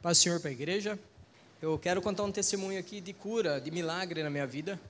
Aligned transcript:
Paz 0.00 0.18
Senhor 0.18 0.38
para 0.38 0.50
a 0.50 0.52
igreja. 0.52 0.96
Eu 1.60 1.76
quero 1.76 2.00
contar 2.00 2.22
um 2.22 2.30
testemunho 2.30 2.78
aqui 2.78 3.00
de 3.00 3.12
cura, 3.12 3.60
de 3.60 3.68
milagre 3.68 4.22
na 4.22 4.30
minha 4.30 4.46
vida. 4.46 4.80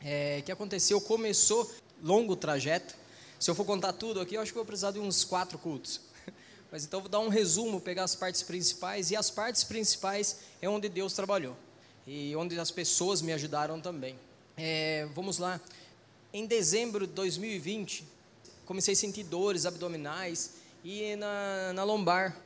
É, 0.00 0.40
que 0.42 0.52
aconteceu, 0.52 1.00
começou 1.00 1.68
longo 2.00 2.36
trajeto. 2.36 2.94
Se 3.40 3.50
eu 3.50 3.56
for 3.56 3.64
contar 3.64 3.92
tudo 3.92 4.20
aqui, 4.20 4.36
eu 4.36 4.40
acho 4.40 4.52
que 4.52 4.56
vou 4.56 4.64
precisar 4.64 4.92
de 4.92 5.00
uns 5.00 5.24
quatro 5.24 5.58
cultos. 5.58 6.00
Mas 6.70 6.84
então 6.84 6.98
eu 6.98 7.02
vou 7.02 7.10
dar 7.10 7.18
um 7.18 7.28
resumo, 7.28 7.80
pegar 7.80 8.04
as 8.04 8.14
partes 8.14 8.40
principais. 8.44 9.10
E 9.10 9.16
as 9.16 9.32
partes 9.32 9.64
principais 9.64 10.38
é 10.62 10.68
onde 10.68 10.88
Deus 10.88 11.12
trabalhou. 11.12 11.56
E 12.06 12.36
onde 12.36 12.56
as 12.60 12.70
pessoas 12.70 13.20
me 13.20 13.32
ajudaram 13.32 13.80
também. 13.80 14.16
É, 14.56 15.08
vamos 15.12 15.38
lá. 15.38 15.60
Em 16.32 16.46
dezembro 16.46 17.04
de 17.04 17.14
2020, 17.14 18.06
comecei 18.64 18.94
a 18.94 18.96
sentir 18.96 19.24
dores 19.24 19.66
abdominais 19.66 20.52
e 20.84 21.16
na, 21.16 21.72
na 21.72 21.82
lombar 21.82 22.43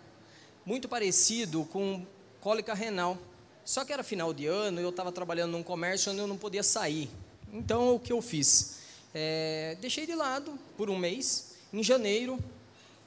muito 0.69 0.87
parecido 0.87 1.64
com 1.73 2.05
cólica 2.43 2.75
renal. 2.75 3.16
Só 3.65 3.87
que 3.87 3.92
era 3.92 4.02
final 4.02 4.34
de 4.34 4.45
ano, 4.45 4.79
eu 4.79 4.91
estava 4.91 5.11
trabalhando 5.11 5.52
num 5.52 5.62
comércio 5.62 6.12
onde 6.12 6.20
eu 6.20 6.27
não 6.27 6.37
podia 6.37 6.62
sair. 6.62 7.09
Então, 7.51 7.95
o 7.95 7.98
que 7.98 8.12
eu 8.12 8.20
fiz? 8.20 8.80
É, 9.15 9.78
deixei 9.80 10.05
de 10.05 10.15
lado 10.15 10.59
por 10.77 10.91
um 10.91 10.98
mês. 10.98 11.55
Em 11.73 11.83
janeiro, 11.83 12.39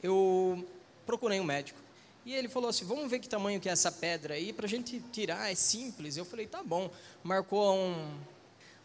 eu 0.02 0.66
procurei 1.05 1.40
um 1.40 1.44
médico. 1.44 1.77
E 2.26 2.34
ele 2.34 2.49
falou 2.49 2.68
assim: 2.68 2.84
Vamos 2.84 3.08
ver 3.12 3.20
que 3.20 3.30
tamanho 3.30 3.62
que 3.62 3.70
é 3.70 3.71
essa 3.71 3.91
pedra 3.91 4.34
aí, 4.34 4.52
para 4.52 4.66
a 4.66 4.70
gente 4.70 4.99
tirar, 5.12 5.52
é 5.52 5.54
simples. 5.54 6.18
Eu 6.18 6.26
falei: 6.26 6.48
Tá 6.48 6.63
bom. 6.63 6.90
Marcou 7.23 7.76
um 7.76 8.12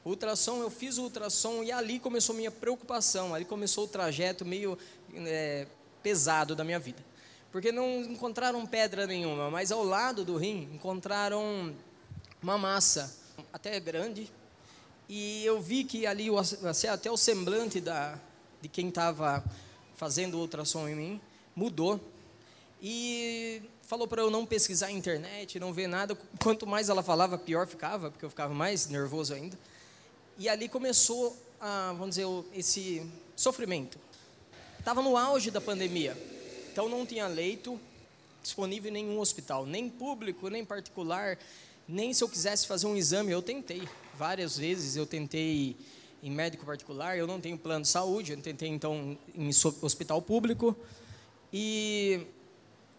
ultrassom, 0.05 0.61
eu 0.61 0.69
fiz 0.69 0.98
o 0.98 1.05
ultrassom 1.05 1.62
e 1.62 1.72
ali 1.72 1.98
começou 1.98 2.34
minha 2.34 2.50
preocupação. 2.50 3.34
Ali 3.34 3.47
começou 3.47 3.84
o 3.84 3.88
trajeto 3.88 4.45
meio 4.45 4.77
é, 5.14 5.66
pesado 6.02 6.55
da 6.55 6.62
minha 6.62 6.78
vida 6.78 7.02
porque 7.50 7.73
não 7.73 8.02
encontraram 8.02 8.66
pedra 8.66 9.06
nenhuma, 9.06 9.50
mas 9.50 9.73
ao 9.73 9.82
lado 9.82 10.24
do 10.24 10.36
rim 10.36 10.68
encontraram 10.74 11.74
uma 12.42 12.59
massa, 12.59 13.16
até 13.52 13.78
grande, 13.80 14.30
e 15.08 15.44
eu 15.44 15.61
vi 15.61 15.84
que 15.84 16.06
ali 16.06 16.28
até 16.91 17.11
o 17.11 17.17
semblante 17.17 17.80
da, 17.80 18.19
de 18.61 18.69
quem 18.69 18.89
estava 18.89 19.44
fazendo 19.94 20.39
ultrassom 20.39 20.89
em 20.89 20.94
mim 20.94 21.20
mudou. 21.55 22.00
E 22.83 23.62
falou 23.83 24.06
para 24.06 24.20
eu 24.20 24.30
não 24.30 24.44
pesquisar 24.44 24.86
na 24.86 24.92
internet, 24.92 25.58
não 25.58 25.72
ver 25.72 25.86
nada. 25.86 26.17
Quanto 26.41 26.67
mais 26.67 26.89
ela 26.89 27.02
falava, 27.02 27.39
pior 27.39 27.67
ficava, 27.67 28.11
porque 28.11 28.24
eu 28.24 28.30
ficava 28.30 28.52
mais 28.52 28.89
nervoso 28.89 29.33
ainda. 29.33 29.58
E 30.36 30.48
ali 30.48 30.69
começou, 30.69 31.36
a, 31.61 31.92
vamos 31.92 32.17
dizer, 32.17 32.27
esse 32.52 33.06
sofrimento. 33.34 33.98
Estava 34.78 35.00
no 35.02 35.17
auge 35.17 35.50
da 35.50 35.61
pandemia. 35.61 36.17
Então 36.77 36.91
não 36.91 37.06
tinha 37.06 37.27
leito 37.27 37.80
disponível 38.42 38.91
em 38.91 38.92
nenhum 38.92 39.19
hospital, 39.19 39.64
nem 39.64 39.88
público, 39.88 40.50
nem 40.50 40.62
particular, 40.62 41.38
nem 41.88 42.12
se 42.12 42.22
eu 42.22 42.28
quisesse 42.28 42.66
fazer 42.66 42.86
um 42.86 42.94
exame, 42.94 43.33
eu 43.33 43.41
tentei. 43.41 43.88
Várias 44.14 44.58
vezes 44.58 44.94
eu 44.94 45.06
tentei 45.06 45.74
em 46.22 46.30
médico 46.30 46.66
particular, 46.66 47.16
eu 47.16 47.27
não 47.27 47.41
tenho 47.41 47.56
plano 47.56 47.80
de 47.80 47.88
saúde, 47.88 48.33
eu 48.33 48.42
tentei 48.42 48.68
então 48.68 49.16
em 49.34 49.48
hospital 49.80 50.20
público. 50.20 50.77
E 51.50 52.27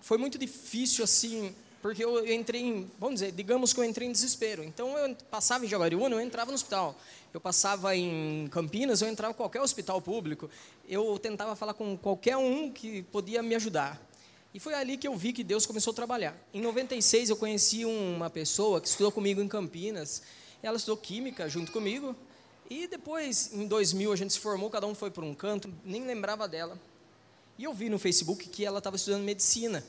foi 0.02 0.18
muito 0.18 0.40
difícil 0.40 1.04
assim 1.04 1.54
porque 1.82 2.04
eu, 2.04 2.32
entrei 2.32 2.62
em, 2.62 2.92
vamos 3.00 3.20
dizer, 3.20 3.32
digamos 3.32 3.74
que 3.74 3.80
eu 3.80 3.84
entrei 3.84 4.08
em 4.08 4.12
desespero. 4.12 4.64
Então 4.64 4.98
eu 4.98 5.16
passava 5.30 5.66
em 5.66 5.68
Jaguariúna, 5.68 6.16
eu 6.16 6.22
entrava 6.22 6.52
no 6.52 6.56
hospital. 6.56 6.96
Eu 7.34 7.40
passava 7.40 7.96
em 7.96 8.48
Campinas, 8.52 9.02
eu 9.02 9.08
entrava 9.08 9.32
em 9.34 9.38
qualquer 9.38 9.62
hospital 9.62 10.02
público. 10.02 10.50
Eu 10.88 11.20
tentava 11.20 11.56
falar 11.56 11.74
com 11.74 11.96
qualquer 11.98 12.38
um 12.38 12.72
que 12.72 13.04
podia 13.04 13.44
me 13.44 13.54
ajudar. 13.56 14.02
E 14.54 14.60
foi 14.60 14.74
ali 14.74 14.98
que 14.98 15.08
eu 15.08 15.16
vi 15.16 15.34
que 15.34 15.44
Deus 15.44 15.66
começou 15.66 15.92
a 15.92 15.94
trabalhar. 15.94 16.36
Em 16.54 16.62
96 16.62 17.30
eu 17.30 17.36
conheci 17.36 17.86
uma 17.86 18.30
pessoa 18.30 18.82
que 18.82 18.88
estudou 18.88 19.12
comigo 19.12 19.42
em 19.42 19.48
Campinas. 19.48 20.24
Ela 20.64 20.78
estudou 20.78 20.98
química 20.98 21.48
junto 21.48 21.72
comigo. 21.72 22.16
E 22.70 22.88
depois, 22.88 23.54
em 23.54 23.68
2000, 23.68 24.12
a 24.12 24.16
gente 24.16 24.34
se 24.34 24.40
formou, 24.40 24.70
cada 24.70 24.88
um 24.88 24.96
foi 24.96 25.10
por 25.10 25.24
um 25.24 25.34
canto, 25.34 25.72
nem 25.86 26.06
lembrava 26.06 26.48
dela. 26.48 26.78
E 27.58 27.64
eu 27.64 27.74
vi 27.74 27.88
no 27.88 27.98
Facebook 27.98 28.50
que 28.50 28.66
ela 28.66 28.80
estava 28.80 28.96
estudando 28.96 29.24
medicina. 29.24 29.84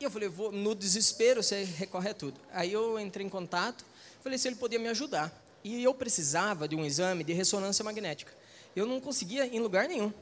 E 0.00 0.04
eu 0.04 0.10
falei, 0.10 0.28
vou, 0.28 0.52
no 0.52 0.74
desespero, 0.74 1.42
você 1.42 1.64
recorre 1.64 2.10
a 2.10 2.14
tudo. 2.14 2.40
Aí 2.52 2.72
eu 2.72 2.98
entrei 3.00 3.26
em 3.26 3.28
contato, 3.28 3.84
falei 4.22 4.38
se 4.38 4.46
ele 4.46 4.56
podia 4.56 4.78
me 4.78 4.88
ajudar. 4.88 5.32
E 5.64 5.82
eu 5.82 5.92
precisava 5.92 6.68
de 6.68 6.76
um 6.76 6.84
exame 6.84 7.24
de 7.24 7.32
ressonância 7.32 7.84
magnética. 7.84 8.32
Eu 8.76 8.86
não 8.86 9.00
conseguia 9.00 9.46
em 9.46 9.58
lugar 9.58 9.88
nenhum. 9.88 10.12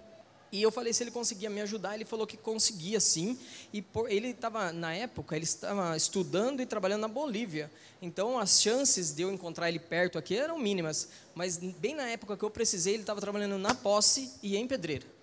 E 0.51 0.63
eu 0.63 0.71
falei 0.71 0.93
se 0.93 1.03
ele 1.03 1.11
conseguia 1.11 1.51
me 1.51 1.61
ajudar, 1.61 1.95
ele 1.95 2.05
falou 2.05 2.27
que 2.27 2.37
conseguia 2.37 3.01
sim. 3.01 3.39
E 3.73 3.83
por, 3.83 4.11
ele 4.11 4.29
estava, 4.29 4.73
na 4.73 4.95
época, 4.95 5.37
ele 5.37 5.45
estava 5.45 5.95
estudando 5.97 6.63
e 6.63 6.67
trabalhando 6.67 7.03
na 7.03 7.09
Bolívia. 7.09 7.71
Então 8.01 8.39
as 8.39 8.63
chances 8.63 9.13
de 9.13 9.23
eu 9.23 9.31
encontrar 9.31 9.69
ele 9.69 9.79
perto 9.79 10.17
aqui 10.17 10.37
eram 10.37 10.59
mínimas. 10.59 11.09
Mas 11.35 11.59
bem 11.59 11.95
na 11.95 12.09
época 12.09 12.37
que 12.37 12.45
eu 12.45 12.51
precisei, 12.51 12.95
ele 12.95 13.03
estava 13.03 13.21
trabalhando 13.21 13.59
na 13.59 13.75
posse 13.75 14.33
e 14.43 14.57
em 14.57 14.67
pedreira. 14.67 15.16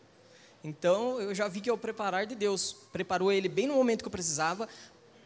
Então, 0.63 1.19
eu 1.19 1.35
já 1.35 1.47
vi 1.47 1.59
que 1.59 1.69
é 1.69 1.74
o 1.74 1.78
preparar 1.78 2.25
de 2.25 2.35
Deus. 2.35 2.75
Preparou 2.91 3.31
ele 3.31 3.50
bem 3.50 3.68
no 3.68 3.75
momento 3.75 4.01
que 4.01 4.07
eu 4.07 4.12
precisava, 4.12 4.68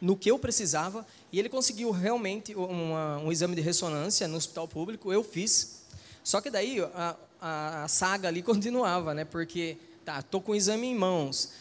no 0.00 0.16
que 0.16 0.30
eu 0.30 0.38
precisava, 0.38 1.06
e 1.32 1.38
ele 1.38 1.48
conseguiu 1.48 1.90
realmente 1.90 2.54
uma, 2.54 3.18
um 3.18 3.30
exame 3.30 3.54
de 3.54 3.62
ressonância 3.62 4.26
no 4.26 4.36
hospital 4.36 4.66
público. 4.66 5.12
Eu 5.12 5.22
fiz. 5.22 5.82
Só 6.24 6.40
que 6.40 6.50
daí 6.50 6.80
a, 6.80 7.16
a, 7.40 7.88
saga 7.88 8.28
ali 8.28 8.42
continuava, 8.42 9.14
né? 9.14 9.24
Porque, 9.24 9.76
tá, 10.04 10.20
tô 10.22 10.40
com 10.40 10.52
o 10.52 10.56
exame 10.56 10.88
em 10.88 10.94
mãos. 10.94 11.52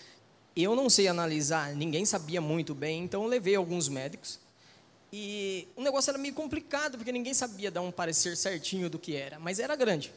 Eu 0.55 0.75
não 0.75 0.89
sei 0.89 1.07
analisar, 1.07 1.75
ninguém 1.75 2.03
sabia 2.03 2.41
muito 2.41 2.73
bem, 2.73 3.03
então 3.03 3.27
levei 3.27 3.55
alguns 3.55 3.87
médicos. 3.87 4.39
E 5.13 5.67
o 5.75 5.83
negócio 5.83 6.09
era 6.09 6.17
meio 6.17 6.33
complicado, 6.33 6.97
porque 6.97 7.11
ninguém 7.11 7.33
sabia 7.33 7.69
dar 7.69 7.81
um 7.81 7.91
parecer 7.91 8.35
certinho 8.35 8.89
do 8.89 8.97
que 8.97 9.15
era, 9.15 9.37
mas 9.37 9.59
era 9.59 9.75
grande. 9.75 10.11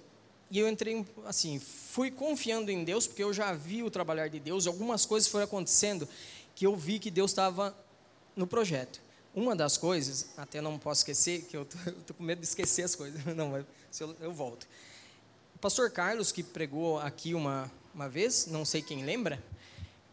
E 0.51 0.59
eu 0.59 0.69
entrei, 0.69 1.07
assim, 1.27 1.61
fui 1.61 2.11
confiando 2.11 2.71
em 2.71 2.83
Deus, 2.83 3.07
porque 3.07 3.23
eu 3.23 3.33
já 3.33 3.53
vi 3.53 3.85
o 3.85 3.91
trabalhar 3.91 4.29
de 4.29 4.41
Deus, 4.41 4.67
algumas 4.67 5.07
coisas 5.07 5.29
foram 5.29 5.45
acontecendo 5.45 6.09
que 6.57 6.67
eu 6.67 6.75
vi 6.75 6.99
que 6.99 7.11
Deus 7.11 7.31
estava 7.31 7.77
no 8.35 8.47
projeto. 8.47 9.01
Uma 9.33 9.55
das 9.55 9.77
coisas, 9.77 10.31
até 10.37 10.61
não 10.61 10.77
posso 10.77 11.03
esquecer, 11.03 11.43
que 11.43 11.57
eu 11.57 11.63
estou 11.87 12.17
com 12.17 12.23
medo 12.23 12.41
de 12.41 12.47
esquecer 12.47 12.83
as 12.83 12.97
coisas, 12.97 13.25
não, 13.37 13.57
eu, 13.57 14.17
eu 14.21 14.33
volto. 14.33 14.67
O 15.55 15.59
pastor 15.61 15.89
Carlos, 15.91 16.33
que 16.33 16.43
pregou 16.43 16.99
aqui 16.99 17.33
uma, 17.33 17.71
uma 17.95 18.09
vez, 18.09 18.47
não 18.47 18.65
sei 18.65 18.83
quem 18.83 19.05
lembra, 19.05 19.41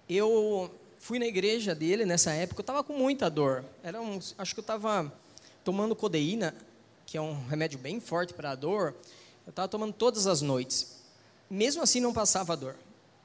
eu 0.08 0.72
fui 1.00 1.18
na 1.18 1.26
igreja 1.26 1.74
dele 1.74 2.06
nessa 2.06 2.31
época, 2.31 2.59
eu 2.59 2.64
estava 2.64 2.84
com 2.84 2.94
muita 2.94 3.30
dor. 3.30 3.66
Era 3.81 4.00
um, 4.00 4.20
acho 4.38 4.53
que 4.53 4.59
eu 4.59 4.62
estava 4.62 5.12
tomando 5.64 5.96
codeína, 5.96 6.56
que 7.06 7.18
é 7.18 7.22
um 7.22 7.47
remédio 7.47 7.80
bem 7.80 8.00
forte 8.00 8.34
para 8.34 8.52
a 8.52 8.56
dor, 8.56 8.94
eu 9.47 9.52
estava 9.52 9.68
tomando 9.69 9.94
todas 9.94 10.28
as 10.28 10.41
noites. 10.41 10.97
Mesmo 11.50 11.81
assim 11.81 12.02
não 12.02 12.12
passava 12.12 12.56
dor. 12.58 12.75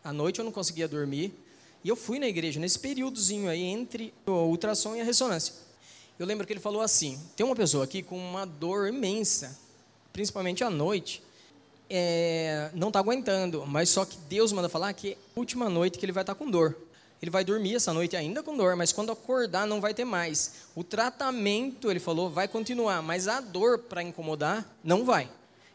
À 0.05 0.13
noite 0.13 0.39
eu 0.39 0.45
não 0.45 0.53
conseguia 0.53 0.87
dormir. 0.87 1.35
E 1.83 1.89
eu 1.89 1.97
fui 1.97 2.21
na 2.21 2.29
igreja 2.29 2.61
nesse 2.61 2.79
períodozinho 2.79 3.51
aí 3.51 3.65
entre 3.65 4.15
o 4.25 4.31
ultrassom 4.31 4.95
e 4.95 5.01
a 5.01 5.05
ressonância. 5.05 5.53
Eu 6.17 6.25
lembro 6.25 6.47
que 6.47 6.53
ele 6.53 6.61
falou 6.61 6.81
assim: 6.81 7.21
tem 7.35 7.45
uma 7.45 7.57
pessoa 7.57 7.83
aqui 7.83 8.05
com 8.05 8.17
uma 8.17 8.47
dor 8.47 8.89
imensa, 8.89 9.59
principalmente 10.13 10.63
à 10.63 10.71
noite, 10.71 11.21
é, 11.91 12.71
não 12.73 12.87
está 12.89 13.01
aguentando, 13.01 13.67
mas 13.67 13.89
só 13.89 14.05
que 14.05 14.17
Deus 14.29 14.53
manda 14.53 14.69
falar 14.69 14.93
que 14.93 15.11
é 15.11 15.13
a 15.15 15.41
última 15.41 15.69
noite 15.69 15.99
que 15.99 16.05
ele 16.07 16.13
vai 16.13 16.23
estar 16.23 16.37
tá 16.37 16.39
com 16.39 16.49
dor. 16.49 16.77
Ele 17.21 17.33
vai 17.33 17.45
dormir 17.45 17.75
essa 17.75 17.93
noite 17.93 18.17
ainda 18.17 18.45
com 18.45 18.57
dor, 18.57 18.77
mas 18.77 18.93
quando 18.93 19.11
acordar 19.11 19.67
não 19.67 19.81
vai 19.81 19.93
ter 19.93 20.05
mais. 20.05 20.53
O 20.77 20.85
tratamento, 20.85 21.91
ele 21.91 21.99
falou, 22.01 22.31
vai 22.31 22.47
continuar, 22.47 23.03
mas 23.03 23.27
a 23.27 23.41
dor 23.41 23.79
para 23.79 24.03
incomodar 24.05 24.65
não 24.85 25.05
vai. 25.05 25.29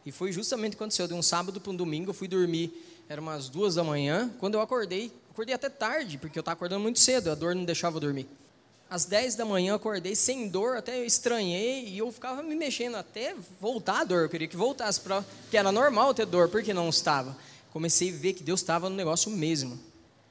E 0.08 0.12
foi 0.14 0.32
justamente 0.32 0.74
o 0.74 0.78
que 0.78 0.84
aconteceu. 0.84 1.06
De 1.06 1.14
um 1.14 1.22
sábado 1.22 1.60
para 1.60 1.70
um 1.70 1.76
domingo, 1.76 2.12
eu 2.12 2.14
fui 2.14 2.30
dormir, 2.30 2.72
era 3.10 3.20
umas 3.20 3.50
duas 3.50 3.76
da 3.76 3.84
manhã. 3.84 4.32
Quando 4.40 4.54
eu 4.54 4.62
acordei, 4.62 5.12
acordei 5.30 5.54
até 5.54 5.68
tarde, 5.68 6.18
porque 6.18 6.40
eu 6.40 6.40
estava 6.40 6.54
acordando 6.54 6.82
muito 6.82 6.98
cedo, 6.98 7.30
a 7.30 7.36
dor 7.36 7.54
não 7.54 7.66
deixava 7.66 7.98
eu 7.98 8.00
dormir. 8.00 8.26
Às 8.90 9.04
10 9.04 9.36
da 9.36 9.44
manhã 9.44 9.72
eu 9.72 9.76
acordei 9.76 10.16
sem 10.16 10.48
dor, 10.48 10.78
até 10.78 10.98
eu 10.98 11.04
estranhei 11.04 11.90
e 11.90 11.98
eu 11.98 12.10
ficava 12.10 12.42
me 12.42 12.56
mexendo 12.56 12.96
até 12.96 13.36
voltar 13.60 14.00
a 14.00 14.04
dor. 14.06 14.24
Eu 14.24 14.30
queria 14.30 14.48
que 14.48 14.56
voltasse, 14.56 15.02
pra, 15.02 15.26
que 15.52 15.58
era 15.58 15.74
normal 15.74 16.14
ter 16.14 16.26
dor, 16.26 16.48
porque 16.48 16.74
não 16.74 16.88
estava. 16.88 17.36
Comecei 17.74 18.10
a 18.10 18.18
ver 18.18 18.32
que 18.32 18.44
Deus 18.44 18.62
estava 18.62 18.90
no 18.90 18.96
negócio 18.96 19.30
mesmo. 19.30 19.78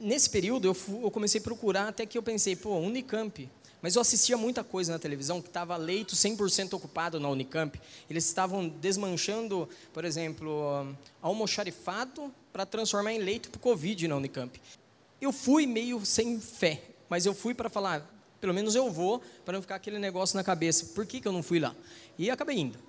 Nesse 0.00 0.30
período 0.30 0.68
eu, 0.68 0.72
fui, 0.72 1.04
eu 1.04 1.10
comecei 1.10 1.38
a 1.38 1.44
procurar 1.44 1.88
até 1.88 2.06
que 2.06 2.16
eu 2.16 2.22
pensei, 2.22 2.56
pô, 2.56 2.78
Unicamp, 2.78 3.46
mas 3.86 3.94
eu 3.94 4.02
assistia 4.02 4.36
muita 4.36 4.64
coisa 4.64 4.92
na 4.92 4.98
televisão 4.98 5.40
que 5.40 5.46
estava 5.46 5.76
leito 5.76 6.16
100% 6.16 6.72
ocupado 6.72 7.20
na 7.20 7.28
Unicamp. 7.28 7.80
Eles 8.10 8.24
estavam 8.24 8.68
desmanchando, 8.68 9.68
por 9.92 10.04
exemplo, 10.04 10.92
almoxarifado 11.22 12.34
para 12.52 12.66
transformar 12.66 13.12
em 13.12 13.18
leito 13.18 13.48
para 13.48 13.58
o 13.58 13.60
Covid 13.60 14.08
na 14.08 14.16
Unicamp. 14.16 14.60
Eu 15.20 15.30
fui 15.32 15.68
meio 15.68 16.04
sem 16.04 16.40
fé, 16.40 16.82
mas 17.08 17.26
eu 17.26 17.32
fui 17.32 17.54
para 17.54 17.70
falar, 17.70 18.04
pelo 18.40 18.52
menos 18.52 18.74
eu 18.74 18.90
vou, 18.90 19.22
para 19.44 19.54
não 19.54 19.62
ficar 19.62 19.76
aquele 19.76 20.00
negócio 20.00 20.36
na 20.36 20.42
cabeça. 20.42 20.86
Por 20.86 21.06
que, 21.06 21.20
que 21.20 21.28
eu 21.28 21.32
não 21.32 21.40
fui 21.40 21.60
lá? 21.60 21.72
E 22.18 22.28
acabei 22.28 22.58
indo. 22.58 22.80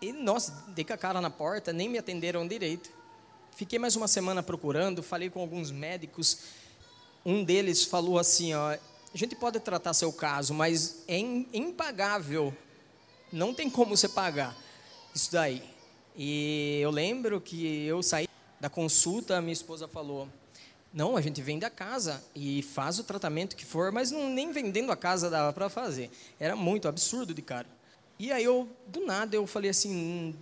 E, 0.00 0.10
nossa, 0.10 0.64
dei 0.68 0.86
com 0.86 0.94
a 0.94 0.96
cara 0.96 1.20
na 1.20 1.28
porta, 1.28 1.70
nem 1.70 1.86
me 1.86 1.98
atenderam 1.98 2.48
direito. 2.48 2.88
Fiquei 3.54 3.78
mais 3.78 3.94
uma 3.94 4.08
semana 4.08 4.42
procurando, 4.42 5.02
falei 5.02 5.28
com 5.28 5.38
alguns 5.42 5.70
médicos. 5.70 6.38
Um 7.26 7.44
deles 7.44 7.84
falou 7.84 8.18
assim, 8.18 8.54
ó, 8.54 8.74
a 9.16 9.18
gente 9.18 9.34
pode 9.34 9.58
tratar 9.60 9.94
seu 9.94 10.12
caso, 10.12 10.52
mas 10.52 11.02
é 11.08 11.16
impagável. 11.16 12.54
Não 13.32 13.54
tem 13.54 13.70
como 13.70 13.96
você 13.96 14.10
pagar 14.10 14.54
isso 15.14 15.32
daí. 15.32 15.62
E 16.14 16.80
eu 16.82 16.90
lembro 16.90 17.40
que 17.40 17.86
eu 17.86 18.02
saí 18.02 18.28
da 18.60 18.68
consulta, 18.68 19.40
minha 19.40 19.54
esposa 19.54 19.88
falou: 19.88 20.28
Não, 20.92 21.16
a 21.16 21.22
gente 21.22 21.40
vende 21.40 21.64
a 21.64 21.70
casa 21.70 22.22
e 22.34 22.60
faz 22.62 22.98
o 22.98 23.04
tratamento 23.04 23.56
que 23.56 23.64
for, 23.64 23.90
mas 23.90 24.10
não, 24.10 24.28
nem 24.28 24.52
vendendo 24.52 24.92
a 24.92 24.96
casa 24.96 25.30
dava 25.30 25.50
para 25.50 25.70
fazer. 25.70 26.10
Era 26.38 26.54
muito 26.54 26.86
absurdo 26.86 27.32
de 27.32 27.40
cara. 27.40 27.66
E 28.18 28.30
aí 28.30 28.44
eu, 28.44 28.68
do 28.86 29.06
nada, 29.06 29.34
eu 29.34 29.46
falei 29.46 29.70
assim: 29.70 30.36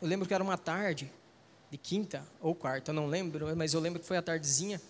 Eu 0.00 0.08
lembro 0.08 0.26
que 0.26 0.32
era 0.32 0.42
uma 0.42 0.56
tarde, 0.56 1.12
de 1.70 1.76
quinta 1.76 2.26
ou 2.40 2.54
quarta, 2.54 2.92
eu 2.92 2.94
não 2.94 3.08
lembro, 3.08 3.54
mas 3.54 3.74
eu 3.74 3.80
lembro 3.80 4.00
que 4.00 4.06
foi 4.06 4.16
a 4.16 4.22
tardezinha. 4.22 4.80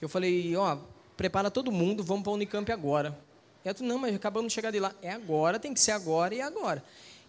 Eu 0.00 0.08
falei: 0.08 0.56
Ó, 0.56 0.78
prepara 1.22 1.52
todo 1.52 1.70
mundo, 1.70 2.02
vamos 2.02 2.24
para 2.24 2.32
a 2.32 2.34
Unicamp 2.34 2.72
agora. 2.72 3.16
Eu 3.64 3.72
falei, 3.72 3.88
não, 3.88 3.96
mas 3.96 4.12
acabamos 4.12 4.48
de 4.48 4.54
chegar 4.54 4.72
de 4.72 4.80
lá. 4.80 4.92
É 5.00 5.10
agora, 5.10 5.56
tem 5.56 5.72
que 5.72 5.78
ser 5.78 5.92
agora 5.92 6.34
e 6.34 6.40
é 6.40 6.42
agora. 6.42 6.82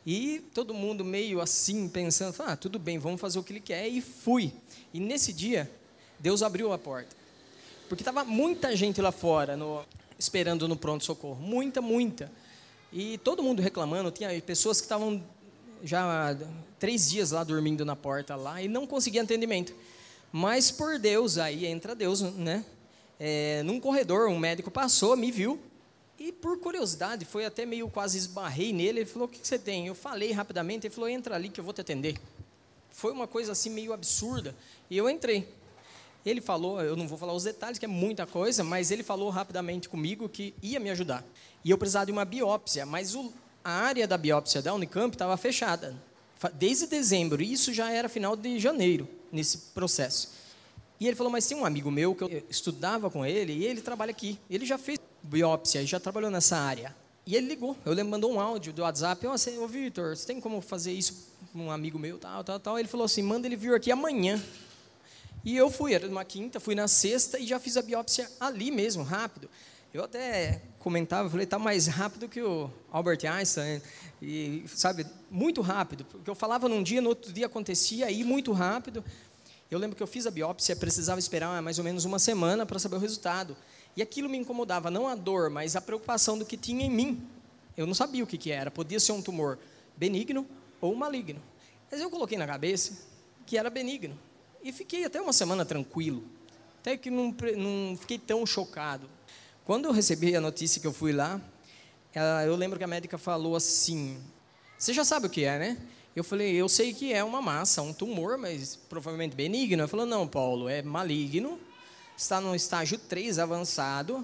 E 0.04 0.40
todo 0.52 0.74
mundo 0.74 1.06
meio 1.06 1.40
assim, 1.40 1.88
pensando, 1.88 2.36
ah, 2.40 2.56
tudo 2.56 2.80
bem, 2.80 2.98
vamos 2.98 3.22
fazer 3.22 3.38
o 3.38 3.44
que 3.44 3.54
ele 3.54 3.60
quer. 3.60 3.88
E 3.88 4.02
fui. 4.02 4.52
E 4.92 5.00
nesse 5.00 5.32
dia, 5.32 5.70
Deus 6.18 6.42
abriu 6.42 6.74
a 6.74 6.78
porta. 6.80 7.16
Porque 7.88 8.02
estava 8.02 8.24
muita 8.24 8.76
gente 8.76 9.00
lá 9.00 9.12
fora, 9.12 9.56
no, 9.56 9.86
esperando 10.18 10.68
no 10.68 10.76
pronto-socorro. 10.76 11.40
Muita, 11.40 11.80
muita. 11.80 12.32
E 12.92 13.20
todo 13.20 13.44
mundo 13.44 13.62
reclamando. 13.62 14.10
Tinha 14.10 14.42
pessoas 14.42 14.82
que 14.82 14.86
estavam 14.86 15.24
já 15.84 16.36
três 16.80 17.12
dias 17.12 17.30
lá 17.30 17.44
dormindo 17.44 17.86
na 17.86 17.96
porta 17.96 18.36
lá 18.36 18.60
e 18.60 18.68
não 18.68 18.88
conseguiam 18.88 19.24
atendimento. 19.24 19.72
Mas 20.32 20.72
por 20.72 20.98
Deus, 20.98 21.38
aí 21.38 21.68
entra 21.68 21.94
Deus, 21.94 22.22
né? 22.22 22.66
É, 23.20 23.62
num 23.64 23.80
corredor, 23.80 24.30
um 24.30 24.40
médico 24.40 24.72
passou, 24.72 25.16
me 25.16 25.32
viu, 25.32 25.60
e 26.18 26.32
por 26.32 26.58
curiosidade, 26.60 27.26
foi 27.26 27.46
até 27.46 27.66
meio 27.66 27.90
quase 27.90 28.18
esbarrei 28.18 28.72
nele, 28.72 29.00
ele 29.00 29.06
falou, 29.06 29.28
o 29.28 29.32
que 29.32 29.46
você 29.46 29.58
tem? 29.58 29.88
Eu 29.88 29.96
falei 29.96 30.32
rapidamente, 30.32 30.88
ele 30.88 30.94
falou, 30.94 31.10
entra 31.10 31.36
ali 31.36 31.50
que 31.50 31.60
eu 31.60 31.64
vou 31.64 31.74
te 31.74 31.82
atender. 31.82 32.18
Foi 32.92 33.12
uma 33.12 33.28
coisa 33.28 33.52
assim 33.52 33.70
meio 33.70 33.92
absurda, 33.92 34.56
e 34.90 34.98
eu 34.98 35.10
entrei. 35.10 35.48
Ele 36.26 36.40
falou, 36.40 36.82
eu 36.82 36.96
não 36.96 37.08
vou 37.08 37.18
falar 37.18 37.34
os 37.34 37.44
detalhes, 37.44 37.78
que 37.78 37.86
é 37.86 37.88
muita 37.88 38.26
coisa, 38.26 38.64
mas 38.64 38.92
ele 38.92 39.04
falou 39.04 39.30
rapidamente 39.30 39.90
comigo 39.90 40.30
que 40.30 40.54
ia 40.62 40.80
me 40.80 40.90
ajudar. 40.90 41.26
E 41.66 41.70
eu 41.70 41.78
precisava 41.78 42.06
de 42.06 42.12
uma 42.12 42.24
biópsia, 42.24 42.86
mas 42.86 43.16
o, 43.16 43.34
a 43.64 43.72
área 43.72 44.08
da 44.08 44.18
biópsia 44.18 44.62
da 44.62 44.74
Unicamp 44.74 45.14
estava 45.14 45.36
fechada, 45.36 45.96
desde 46.54 46.88
dezembro, 46.88 47.42
e 47.42 47.52
isso 47.52 47.74
já 47.74 47.92
era 47.92 48.08
final 48.08 48.36
de 48.36 48.60
janeiro, 48.60 49.08
nesse 49.32 49.58
processo. 49.74 50.32
E 51.00 51.08
ele 51.08 51.16
falou, 51.16 51.32
mas 51.32 51.46
tem 51.46 51.58
um 51.58 51.66
amigo 51.66 51.92
meu 51.92 52.16
que 52.16 52.24
eu 52.24 52.44
estudava 52.50 53.10
com 53.10 53.26
ele 53.26 53.54
e 53.54 53.66
ele 53.66 53.82
trabalha 53.82 54.12
aqui. 54.12 54.40
Ele 54.50 54.66
já 54.66 54.78
fez 54.78 55.00
biópsia 55.24 55.86
já 55.86 56.00
trabalhou 56.00 56.30
nessa 56.30 56.58
área. 56.58 56.94
E 57.26 57.36
ele 57.36 57.48
ligou, 57.48 57.78
eu 57.86 57.94
lembro, 57.94 58.12
mandou 58.12 58.34
um 58.34 58.40
áudio 58.40 58.74
do 58.74 58.82
WhatsApp, 58.82 59.26
ô 59.26 59.34
oh, 59.62 59.68
Vitor, 59.68 60.16
você 60.16 60.28
tem 60.28 60.42
como 60.42 60.60
fazer 60.60 60.92
isso 60.92 61.32
com 61.54 61.68
um 61.68 61.72
amigo 61.72 61.98
meu, 61.98 62.18
tal, 62.18 62.44
tal, 62.44 62.60
tal. 62.60 62.78
Ele 62.78 62.88
falou 62.88 63.06
assim, 63.06 63.22
manda 63.22 63.48
ele 63.48 63.56
vir 63.56 63.74
aqui 63.74 63.92
amanhã. 63.92 64.42
E 65.46 65.56
eu 65.56 65.72
fui, 65.72 65.94
era 65.94 66.06
uma 66.08 66.26
quinta, 66.26 66.60
fui 66.60 66.76
na 66.76 66.88
sexta 66.88 67.40
e 67.40 67.48
já 67.48 67.60
fiz 67.60 67.78
a 67.78 67.82
biópsia 67.82 68.30
ali 68.40 68.72
mesmo, 68.72 69.04
rápido. 69.04 69.50
Eu 69.94 70.04
até 70.04 70.62
comentava, 70.80 71.30
falei, 71.30 71.46
tá 71.46 71.58
mais 71.58 71.88
rápido 71.88 72.28
que 72.28 72.42
o 72.42 72.70
Albert 72.92 73.20
Einstein, 73.26 73.82
e 74.22 74.66
sabe, 74.68 75.06
muito 75.30 75.62
rápido, 75.62 76.04
porque 76.04 76.30
eu 76.30 76.36
falava 76.36 76.68
num 76.68 76.84
dia, 76.84 77.00
no 77.00 77.10
outro 77.10 77.32
dia 77.32 77.46
acontecia, 77.46 78.08
aí 78.08 78.24
muito 78.24 78.52
rápido. 78.52 79.04
Eu 79.70 79.80
lembro 79.80 79.96
que 79.96 80.04
eu 80.04 80.08
fiz 80.08 80.28
a 80.28 80.32
biópsia, 80.32 80.76
precisava 80.76 81.20
esperar 81.20 81.62
mais 81.62 81.78
ou 81.80 81.84
menos 81.84 82.06
uma 82.06 82.20
semana 82.20 82.66
para 82.66 82.78
saber 82.80 82.96
o 82.96 83.00
resultado. 83.00 83.58
E 83.96 84.02
aquilo 84.02 84.30
me 84.30 84.38
incomodava, 84.38 84.92
não 84.92 85.08
a 85.08 85.16
dor, 85.16 85.50
mas 85.50 85.76
a 85.76 85.82
preocupação 85.82 86.38
do 86.38 86.46
que 86.46 86.58
tinha 86.58 86.86
em 86.86 86.90
mim. 86.90 87.28
Eu 87.76 87.88
não 87.88 87.94
sabia 87.94 88.24
o 88.24 88.28
que, 88.28 88.38
que 88.38 88.52
era. 88.52 88.70
Podia 88.70 89.00
ser 89.00 89.12
um 89.12 89.22
tumor 89.22 89.58
benigno 89.98 90.48
ou 90.80 90.96
maligno. 90.96 91.42
Mas 91.92 92.02
eu 92.02 92.10
coloquei 92.10 92.38
na 92.38 92.46
cabeça 92.46 92.94
que 93.46 93.58
era 93.58 93.70
benigno. 93.70 94.18
E 94.64 94.72
fiquei 94.72 95.06
até 95.06 95.22
uma 95.22 95.34
semana 95.34 95.66
tranquilo. 95.66 96.24
Até 96.80 96.98
que 96.98 97.10
não, 97.10 97.36
não 97.58 97.98
fiquei 97.98 98.18
tão 98.18 98.46
chocado. 98.46 99.10
Quando 99.66 99.86
eu 99.86 99.92
recebi 99.92 100.36
a 100.36 100.42
notícia 100.42 100.82
que 100.82 100.88
eu 100.88 100.94
fui 100.94 101.12
lá, 101.14 101.40
eu 102.46 102.56
lembro 102.56 102.78
que 102.78 102.84
a 102.84 102.88
médica 102.88 103.18
falou 103.18 103.56
assim: 103.56 104.22
Você 104.78 104.94
já 104.94 105.06
sabe 105.06 105.28
o 105.28 105.30
que 105.30 105.44
é, 105.44 105.58
né? 105.58 105.78
Eu 106.16 106.24
falei, 106.24 106.54
eu 106.54 106.70
sei 106.70 106.94
que 106.94 107.12
é 107.12 107.24
uma 107.24 107.42
massa, 107.42 107.82
um 107.82 107.92
tumor, 107.92 108.38
mas 108.38 108.76
provavelmente 108.76 109.36
benigno. 109.36 109.82
Ela 109.82 109.88
falou, 109.88 110.06
não, 110.06 110.28
Paulo, 110.28 110.70
é 110.70 110.82
maligno, 110.84 111.60
está 112.16 112.40
no 112.40 112.56
estágio 112.56 113.00
3 113.00 113.40
avançado. 113.40 114.24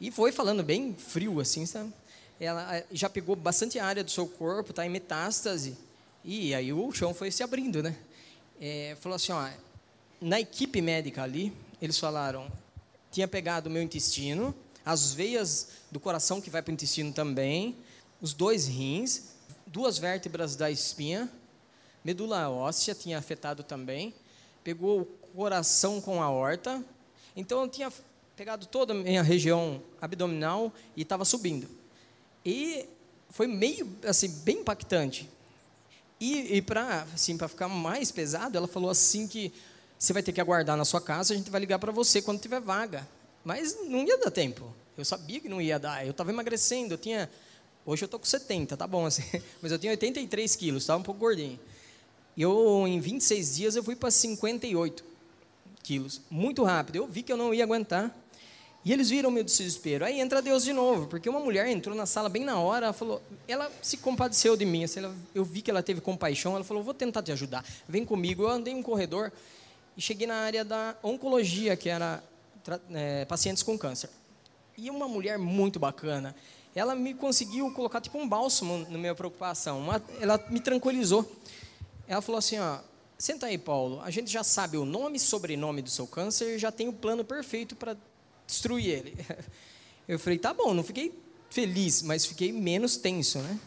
E 0.00 0.10
foi 0.10 0.32
falando 0.32 0.62
bem 0.62 0.92
frio, 0.94 1.38
assim, 1.38 1.66
sabe? 1.66 1.92
Ela 2.40 2.78
eh, 2.78 2.86
já 2.90 3.08
pegou 3.08 3.36
bastante 3.36 3.78
área 3.78 4.02
do 4.02 4.10
seu 4.10 4.26
corpo, 4.26 4.70
está 4.70 4.84
em 4.84 4.88
metástase. 4.88 5.76
E 6.24 6.52
aí 6.52 6.72
o 6.72 6.90
chão 6.90 7.14
foi 7.14 7.30
se 7.30 7.42
abrindo, 7.42 7.82
né? 7.82 7.96
É, 8.60 8.96
falou 9.00 9.16
assim, 9.16 9.32
ó, 9.32 9.48
na 10.20 10.40
equipe 10.40 10.82
médica 10.82 11.22
ali, 11.22 11.52
eles 11.80 11.98
falaram, 11.98 12.50
tinha 13.12 13.28
pegado 13.28 13.68
o 13.68 13.72
meu 13.72 13.82
intestino, 13.82 14.54
as 14.84 15.12
veias 15.12 15.68
do 15.90 16.00
coração 16.00 16.40
que 16.40 16.50
vai 16.50 16.60
para 16.60 16.70
o 16.70 16.74
intestino 16.74 17.12
também, 17.12 17.76
os 18.20 18.32
dois 18.32 18.66
rins, 18.66 19.29
duas 19.72 19.98
vértebras 19.98 20.56
da 20.56 20.70
espinha, 20.70 21.30
medula 22.04 22.48
óssea 22.50 22.94
tinha 22.94 23.18
afetado 23.18 23.62
também, 23.62 24.14
pegou 24.64 25.02
o 25.02 25.04
coração 25.34 26.00
com 26.00 26.22
a 26.22 26.28
horta, 26.28 26.82
então 27.36 27.62
eu 27.62 27.68
tinha 27.68 27.92
pegado 28.36 28.66
toda 28.66 28.92
a 28.92 28.96
minha 28.96 29.22
região 29.22 29.82
abdominal 30.00 30.72
e 30.96 31.02
estava 31.02 31.24
subindo. 31.24 31.68
E 32.44 32.86
foi 33.28 33.46
meio, 33.46 33.88
assim, 34.04 34.28
bem 34.28 34.58
impactante. 34.58 35.28
E, 36.18 36.56
e 36.56 36.62
para 36.62 37.06
assim, 37.14 37.38
ficar 37.38 37.68
mais 37.68 38.10
pesado, 38.10 38.56
ela 38.56 38.66
falou 38.66 38.90
assim 38.90 39.28
que 39.28 39.52
você 39.98 40.12
vai 40.12 40.22
ter 40.22 40.32
que 40.32 40.40
aguardar 40.40 40.76
na 40.76 40.84
sua 40.84 41.00
casa, 41.00 41.32
a 41.32 41.36
gente 41.36 41.50
vai 41.50 41.60
ligar 41.60 41.78
para 41.78 41.92
você 41.92 42.20
quando 42.20 42.40
tiver 42.40 42.60
vaga. 42.60 43.06
Mas 43.44 43.78
não 43.88 44.04
ia 44.04 44.18
dar 44.18 44.30
tempo. 44.30 44.74
Eu 44.96 45.04
sabia 45.04 45.40
que 45.40 45.48
não 45.48 45.60
ia 45.60 45.78
dar. 45.78 46.04
Eu 46.04 46.10
estava 46.10 46.30
emagrecendo, 46.30 46.94
eu 46.94 46.98
tinha 46.98 47.30
Hoje 47.90 48.04
eu 48.04 48.06
estou 48.06 48.20
com 48.20 48.26
70, 48.26 48.76
tá 48.76 48.86
bom 48.86 49.04
assim. 49.04 49.24
Mas 49.60 49.72
eu 49.72 49.78
tinha 49.78 49.90
83 49.90 50.54
quilos, 50.54 50.84
estava 50.84 51.00
um 51.00 51.02
pouco 51.02 51.18
gordinho. 51.18 51.58
E 52.36 52.42
eu, 52.42 52.86
em 52.86 53.00
26 53.00 53.56
dias, 53.56 53.74
eu 53.74 53.82
fui 53.82 53.96
para 53.96 54.12
58 54.12 55.04
quilos. 55.82 56.20
Muito 56.30 56.62
rápido. 56.62 56.94
Eu 56.94 57.08
vi 57.08 57.24
que 57.24 57.32
eu 57.32 57.36
não 57.36 57.52
ia 57.52 57.64
aguentar. 57.64 58.16
E 58.84 58.92
eles 58.92 59.10
viram 59.10 59.28
meu 59.28 59.42
desespero. 59.42 60.04
Aí 60.04 60.20
entra 60.20 60.40
Deus 60.40 60.62
de 60.62 60.72
novo, 60.72 61.08
porque 61.08 61.28
uma 61.28 61.40
mulher 61.40 61.66
entrou 61.66 61.96
na 61.96 62.06
sala 62.06 62.28
bem 62.28 62.44
na 62.44 62.60
hora, 62.60 62.86
ela 62.86 62.92
falou, 62.92 63.20
ela 63.48 63.68
se 63.82 63.96
compadeceu 63.96 64.56
de 64.56 64.64
mim, 64.64 64.84
assim, 64.84 65.00
eu 65.34 65.44
vi 65.44 65.60
que 65.60 65.70
ela 65.70 65.82
teve 65.82 66.00
compaixão, 66.00 66.54
ela 66.54 66.64
falou, 66.64 66.84
vou 66.84 66.94
tentar 66.94 67.24
te 67.24 67.32
ajudar, 67.32 67.64
vem 67.88 68.04
comigo. 68.04 68.44
Eu 68.44 68.50
andei 68.50 68.72
um 68.72 68.84
corredor 68.84 69.32
e 69.96 70.00
cheguei 70.00 70.28
na 70.28 70.36
área 70.36 70.64
da 70.64 70.96
oncologia, 71.02 71.76
que 71.76 71.88
era 71.88 72.22
é, 72.92 73.24
pacientes 73.24 73.64
com 73.64 73.76
câncer. 73.76 74.08
E 74.78 74.88
uma 74.88 75.08
mulher 75.08 75.38
muito 75.38 75.80
bacana, 75.80 76.36
ela 76.74 76.94
me 76.94 77.14
conseguiu 77.14 77.70
colocar 77.72 78.00
tipo 78.00 78.18
um 78.18 78.28
bálsamo 78.28 78.86
na 78.88 78.98
minha 78.98 79.14
preocupação. 79.14 79.84
Ela 80.20 80.38
me 80.48 80.60
tranquilizou. 80.60 81.30
Ela 82.06 82.22
falou 82.22 82.38
assim, 82.38 82.58
ó, 82.58 82.78
senta 83.18 83.46
aí, 83.46 83.58
Paulo. 83.58 84.00
A 84.02 84.10
gente 84.10 84.30
já 84.30 84.44
sabe 84.44 84.76
o 84.76 84.84
nome 84.84 85.16
e 85.16 85.20
sobrenome 85.20 85.82
do 85.82 85.90
seu 85.90 86.06
câncer 86.06 86.58
já 86.58 86.70
tem 86.70 86.88
o 86.88 86.92
plano 86.92 87.24
perfeito 87.24 87.74
para 87.74 87.96
destruir 88.46 88.88
ele. 88.88 89.16
Eu 90.08 90.18
falei, 90.18 90.38
tá 90.38 90.52
bom. 90.52 90.74
Não 90.74 90.82
fiquei 90.82 91.14
feliz, 91.50 92.02
mas 92.02 92.26
fiquei 92.26 92.52
menos 92.52 92.96
tenso, 92.96 93.38
né? 93.38 93.58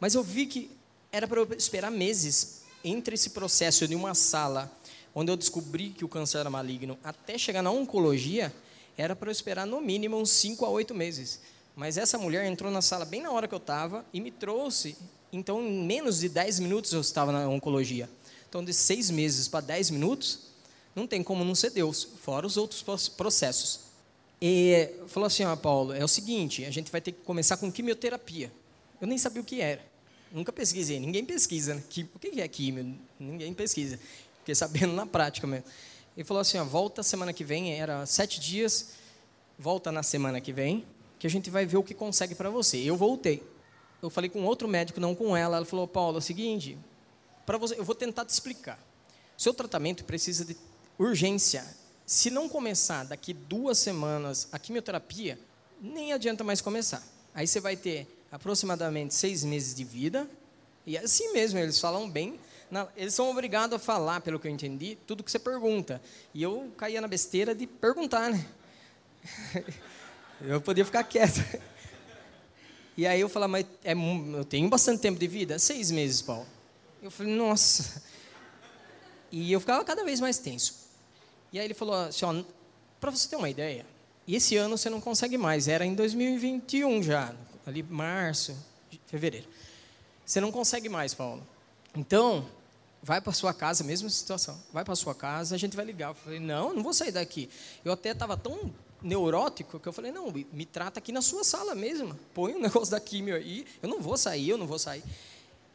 Mas 0.00 0.14
eu 0.14 0.22
vi 0.22 0.46
que 0.46 0.70
era 1.10 1.26
para 1.26 1.40
eu 1.40 1.48
esperar 1.56 1.90
meses 1.90 2.62
entre 2.82 3.14
esse 3.14 3.30
processo 3.30 3.86
de 3.86 3.94
uma 3.94 4.14
sala 4.14 4.70
onde 5.14 5.30
eu 5.30 5.36
descobri 5.36 5.90
que 5.90 6.04
o 6.04 6.08
câncer 6.08 6.38
era 6.38 6.50
maligno 6.50 6.98
até 7.04 7.38
chegar 7.38 7.62
na 7.62 7.70
oncologia, 7.70 8.52
era 8.96 9.14
para 9.14 9.28
eu 9.28 9.32
esperar 9.32 9.66
no 9.66 9.80
mínimo 9.80 10.16
uns 10.16 10.30
5 10.30 10.64
a 10.64 10.68
8 10.68 10.94
meses. 10.94 11.40
Mas 11.76 11.98
essa 11.98 12.16
mulher 12.16 12.46
entrou 12.46 12.70
na 12.70 12.80
sala 12.80 13.04
bem 13.04 13.20
na 13.20 13.30
hora 13.30 13.48
que 13.48 13.54
eu 13.54 13.58
estava 13.58 14.04
e 14.12 14.20
me 14.20 14.30
trouxe. 14.30 14.96
Então, 15.32 15.60
em 15.60 15.84
menos 15.84 16.20
de 16.20 16.28
10 16.28 16.60
minutos 16.60 16.92
eu 16.92 17.00
estava 17.00 17.32
na 17.32 17.48
oncologia. 17.48 18.08
Então, 18.48 18.64
de 18.64 18.72
seis 18.72 19.10
meses 19.10 19.48
para 19.48 19.60
10 19.60 19.90
minutos, 19.90 20.40
não 20.94 21.06
tem 21.06 21.22
como 21.22 21.44
não 21.44 21.54
ser 21.54 21.70
Deus, 21.70 22.06
fora 22.22 22.46
os 22.46 22.56
outros 22.56 22.84
processos. 23.16 23.80
E 24.40 24.90
falou 25.08 25.26
assim: 25.26 25.44
ó, 25.44 25.56
Paulo, 25.56 25.92
é 25.92 26.04
o 26.04 26.08
seguinte, 26.08 26.64
a 26.64 26.70
gente 26.70 26.92
vai 26.92 27.00
ter 27.00 27.12
que 27.12 27.20
começar 27.22 27.56
com 27.56 27.70
quimioterapia. 27.72 28.52
Eu 29.00 29.06
nem 29.06 29.18
sabia 29.18 29.42
o 29.42 29.44
que 29.44 29.60
era. 29.60 29.84
Nunca 30.30 30.52
pesquisei, 30.52 31.00
ninguém 31.00 31.24
pesquisa. 31.24 31.74
Né? 31.74 31.82
O 32.14 32.18
que 32.18 32.40
é 32.40 32.48
quimio? 32.48 32.96
Ninguém 33.18 33.52
pesquisa. 33.54 33.98
Fiquei 34.38 34.54
sabendo 34.54 34.92
na 34.92 35.06
prática 35.06 35.46
mesmo. 35.46 35.64
Ele 36.16 36.24
falou 36.24 36.40
assim: 36.40 36.58
ó, 36.58 36.64
volta 36.64 37.02
semana 37.02 37.32
que 37.32 37.42
vem, 37.42 37.72
era 37.72 38.06
sete 38.06 38.38
dias, 38.38 38.90
volta 39.58 39.90
na 39.90 40.02
semana 40.02 40.40
que 40.40 40.52
vem, 40.52 40.84
que 41.18 41.26
a 41.26 41.30
gente 41.30 41.50
vai 41.50 41.66
ver 41.66 41.76
o 41.76 41.82
que 41.82 41.94
consegue 41.94 42.34
para 42.34 42.50
você. 42.50 42.78
Eu 42.78 42.96
voltei. 42.96 43.42
Eu 44.02 44.10
falei 44.10 44.28
com 44.28 44.44
outro 44.44 44.68
médico, 44.68 45.00
não 45.00 45.14
com 45.14 45.36
ela. 45.36 45.56
Ela 45.56 45.66
falou: 45.66 45.86
Paulo, 45.88 46.16
é 46.16 46.18
o 46.18 46.22
seguinte, 46.22 46.78
para 47.46 47.58
você, 47.58 47.78
eu 47.78 47.84
vou 47.84 47.94
tentar 47.94 48.24
te 48.24 48.30
explicar. 48.30 48.78
Seu 49.36 49.52
tratamento 49.52 50.04
precisa 50.04 50.44
de 50.44 50.56
urgência. 50.98 51.64
Se 52.06 52.30
não 52.30 52.48
começar 52.48 53.04
daqui 53.04 53.32
duas 53.32 53.78
semanas 53.78 54.48
a 54.52 54.58
quimioterapia, 54.58 55.38
nem 55.80 56.12
adianta 56.12 56.44
mais 56.44 56.60
começar. 56.60 57.02
Aí 57.34 57.46
você 57.46 57.60
vai 57.60 57.76
ter 57.76 58.06
aproximadamente 58.30 59.14
seis 59.14 59.42
meses 59.44 59.74
de 59.74 59.84
vida, 59.84 60.28
e 60.86 60.96
é 60.96 61.00
assim 61.00 61.32
mesmo, 61.32 61.58
eles 61.58 61.80
falam 61.80 62.08
bem. 62.08 62.38
eles 62.96 63.14
são 63.14 63.30
obrigados 63.30 63.76
a 63.76 63.78
falar, 63.78 64.20
pelo 64.20 64.38
que 64.38 64.46
eu 64.46 64.52
entendi, 64.52 64.98
tudo 65.06 65.22
que 65.22 65.30
você 65.30 65.38
pergunta. 65.38 66.00
E 66.32 66.42
eu 66.42 66.70
caía 66.76 67.00
na 67.00 67.08
besteira 67.08 67.54
de 67.54 67.66
perguntar, 67.66 68.30
né? 68.30 68.46
eu 70.42 70.60
podia 70.60 70.84
ficar 70.84 71.04
quieto. 71.04 71.40
E 72.96 73.06
aí 73.06 73.20
eu 73.20 73.28
falava, 73.28 73.50
mas 73.52 73.66
é, 73.82 73.92
eu 73.92 74.44
tenho 74.44 74.68
bastante 74.68 75.00
tempo 75.00 75.18
de 75.18 75.26
vida? 75.26 75.58
Seis 75.58 75.90
meses, 75.90 76.22
Paulo. 76.22 76.46
Eu 77.02 77.10
falei, 77.10 77.34
nossa. 77.34 78.02
E 79.32 79.52
eu 79.52 79.58
ficava 79.58 79.84
cada 79.84 80.04
vez 80.04 80.20
mais 80.20 80.38
tenso. 80.38 80.74
E 81.52 81.58
aí 81.58 81.66
ele 81.66 81.74
falou 81.74 81.94
assim, 81.94 82.46
para 83.00 83.10
você 83.10 83.28
ter 83.28 83.36
uma 83.36 83.50
ideia, 83.50 83.84
esse 84.28 84.56
ano 84.56 84.78
você 84.78 84.88
não 84.88 85.00
consegue 85.00 85.36
mais, 85.36 85.68
era 85.68 85.84
em 85.84 85.94
2021 85.94 87.02
já, 87.02 87.34
ali 87.66 87.82
março, 87.82 88.56
fevereiro. 89.06 89.48
Você 90.24 90.40
não 90.40 90.50
consegue 90.50 90.88
mais, 90.88 91.12
Paulo. 91.12 91.46
Então, 91.96 92.46
vai 93.02 93.20
para 93.20 93.32
sua 93.32 93.52
casa, 93.52 93.84
mesma 93.84 94.08
situação. 94.08 94.58
Vai 94.72 94.84
para 94.84 94.94
sua 94.94 95.14
casa, 95.14 95.54
a 95.54 95.58
gente 95.58 95.76
vai 95.76 95.84
ligar. 95.84 96.10
Eu 96.10 96.14
falei, 96.14 96.40
não, 96.40 96.72
não 96.72 96.82
vou 96.82 96.94
sair 96.94 97.12
daqui. 97.12 97.50
Eu 97.84 97.92
até 97.92 98.10
estava 98.10 98.36
tão 98.36 98.72
neurótico 99.04 99.78
que 99.78 99.86
eu 99.86 99.92
falei, 99.92 100.10
não, 100.10 100.32
me 100.32 100.64
trata 100.64 100.98
aqui 100.98 101.12
na 101.12 101.20
sua 101.20 101.44
sala 101.44 101.74
mesmo. 101.74 102.18
Põe 102.32 102.54
o 102.54 102.56
um 102.56 102.60
negócio 102.62 102.90
da 102.90 102.98
químio 102.98 103.36
aí. 103.36 103.66
Eu 103.82 103.88
não 103.88 104.00
vou 104.00 104.16
sair, 104.16 104.48
eu 104.48 104.58
não 104.58 104.66
vou 104.66 104.78
sair. 104.78 105.02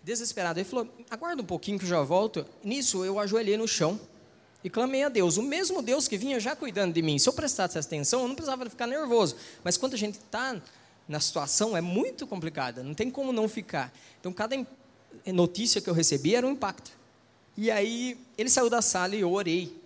Desesperado. 0.03 0.59
Ele 0.59 0.67
falou, 0.67 0.87
aguarda 1.09 1.41
um 1.41 1.45
pouquinho 1.45 1.77
que 1.77 1.85
eu 1.85 1.89
já 1.89 2.01
volto. 2.01 2.45
Nisso, 2.63 3.05
eu 3.05 3.19
ajoelhei 3.19 3.55
no 3.55 3.67
chão 3.67 3.99
e 4.63 4.69
clamei 4.69 5.03
a 5.03 5.09
Deus. 5.09 5.37
O 5.37 5.43
mesmo 5.43 5.81
Deus 5.81 6.07
que 6.07 6.17
vinha 6.17 6.39
já 6.39 6.55
cuidando 6.55 6.93
de 6.93 7.01
mim. 7.01 7.19
Se 7.19 7.29
eu 7.29 7.33
prestasse 7.33 7.77
atenção, 7.77 8.21
eu 8.21 8.27
não 8.27 8.35
precisava 8.35 8.67
ficar 8.69 8.87
nervoso. 8.87 9.35
Mas 9.63 9.77
quando 9.77 9.93
a 9.93 9.97
gente 9.97 10.15
está 10.15 10.59
na 11.07 11.19
situação, 11.19 11.77
é 11.77 11.81
muito 11.81 12.25
complicada. 12.25 12.83
Não 12.83 12.93
tem 12.93 13.11
como 13.11 13.31
não 13.31 13.47
ficar. 13.47 13.93
Então, 14.19 14.33
cada 14.33 14.55
notícia 15.27 15.79
que 15.79 15.89
eu 15.89 15.93
recebi 15.93 16.35
era 16.35 16.45
um 16.45 16.51
impacto. 16.51 16.91
E 17.55 17.69
aí, 17.69 18.17
ele 18.37 18.49
saiu 18.49 18.69
da 18.69 18.81
sala 18.81 19.15
e 19.15 19.21
eu 19.21 19.31
orei. 19.31 19.79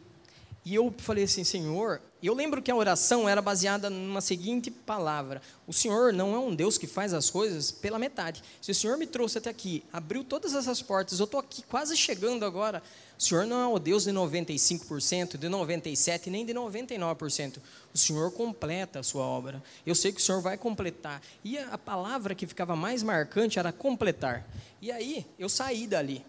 E 0.66 0.76
eu 0.76 0.94
falei 0.98 1.26
assim, 1.26 1.44
Senhor, 1.44 2.02
eu 2.22 2.34
lembro 2.34 2.62
que 2.62 2.72
a 2.72 2.76
oração 2.76 3.28
era 3.28 3.42
baseada 3.42 3.90
numa 3.90 4.22
seguinte 4.22 4.72
palavra: 4.72 5.42
O 5.68 5.74
Senhor 5.74 6.14
não 6.14 6.34
é 6.34 6.40
um 6.40 6.56
Deus 6.56 6.78
que 6.78 6.88
faz 6.88 7.14
as 7.14 7.30
coisas 7.30 7.70
pela 7.70 8.00
metade. 8.00 8.42
Se 8.62 8.72
o 8.72 8.76
Senhor 8.76 8.98
me 8.98 9.06
trouxe 9.06 9.40
até 9.40 9.50
aqui, 9.50 9.84
abriu 9.92 10.24
todas 10.24 10.54
essas 10.54 10.82
portas, 10.82 11.20
eu 11.20 11.26
estou 11.26 11.42
aqui 11.42 11.64
quase 11.64 11.98
chegando 11.98 12.46
agora. 12.46 12.82
O 13.20 13.22
Senhor 13.22 13.46
não 13.46 13.62
é 13.62 13.68
o 13.68 13.78
Deus 13.78 14.06
de 14.06 14.12
95%, 14.12 15.38
de 15.38 15.48
97%, 15.48 16.28
nem 16.28 16.46
de 16.46 16.54
99%. 16.54 17.58
O 17.94 17.98
Senhor 17.98 18.32
completa 18.32 19.00
a 19.00 19.04
sua 19.04 19.24
obra. 19.24 19.62
Eu 19.86 19.94
sei 19.94 20.14
que 20.14 20.22
o 20.22 20.24
Senhor 20.24 20.42
vai 20.42 20.58
completar. 20.58 21.22
E 21.44 21.58
a 21.58 21.78
palavra 21.78 22.34
que 22.34 22.48
ficava 22.48 22.76
mais 22.76 23.04
marcante 23.04 23.60
era 23.60 23.72
completar. 23.74 24.48
E 24.82 24.92
aí, 24.92 25.26
eu 25.38 25.50
saí 25.50 25.88
dali 25.88 26.26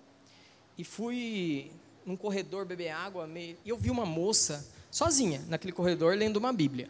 e 0.77 0.83
fui 0.83 1.71
num 2.05 2.17
corredor 2.17 2.65
beber 2.65 2.91
água, 2.91 3.29
e 3.37 3.57
eu 3.65 3.77
vi 3.77 3.91
uma 3.91 4.07
moça 4.07 4.67
sozinha 4.91 5.43
naquele 5.49 5.73
corredor 5.73 6.17
lendo 6.17 6.37
uma 6.37 6.53
Bíblia. 6.53 6.89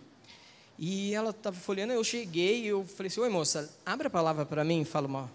E 0.78 1.14
ela 1.14 1.30
estava 1.30 1.56
folheando, 1.56 1.92
eu 1.92 2.02
cheguei 2.02 2.62
e 2.62 2.66
eu 2.66 2.84
falei 2.84 3.08
assim, 3.08 3.20
oi 3.20 3.28
moça, 3.28 3.72
abre 3.86 4.08
a 4.08 4.10
palavra 4.10 4.44
para 4.44 4.64
mim, 4.64 4.84
fala 4.84 5.06
uma... 5.06 5.30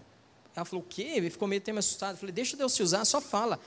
Ela 0.55 0.65
falou, 0.65 0.83
o 0.83 0.87
quê? 0.87 1.13
Ele 1.15 1.29
ficou 1.29 1.47
meio 1.47 1.61
tempo 1.61 1.79
assustado. 1.79 2.15
Eu 2.15 2.17
falei, 2.17 2.33
deixa 2.33 2.57
Deus 2.57 2.75
te 2.75 2.83
usar, 2.83 3.05
só 3.05 3.21
fala. 3.21 3.59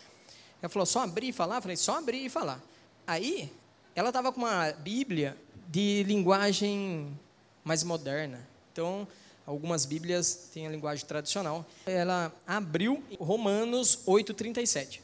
Ela 0.61 0.69
falou, 0.69 0.85
só 0.85 1.01
abrir 1.01 1.29
e 1.29 1.33
falar? 1.33 1.57
Eu 1.57 1.63
falei, 1.63 1.77
só 1.77 1.97
abrir 1.97 2.27
e 2.27 2.29
falar. 2.29 2.63
Aí, 3.07 3.51
ela 3.95 4.11
estava 4.11 4.31
com 4.31 4.41
uma 4.41 4.73
Bíblia 4.73 5.37
de 5.69 6.03
linguagem 6.03 7.17
mais 7.65 7.83
moderna. 7.83 8.47
Então, 8.71 9.09
algumas 9.47 9.87
Bíblias 9.87 10.51
têm 10.53 10.67
a 10.67 10.71
linguagem 10.71 11.07
tradicional. 11.07 11.65
Ela 11.87 12.31
abriu 12.47 13.03
Romanos 13.19 14.01
8,37. 14.07 15.01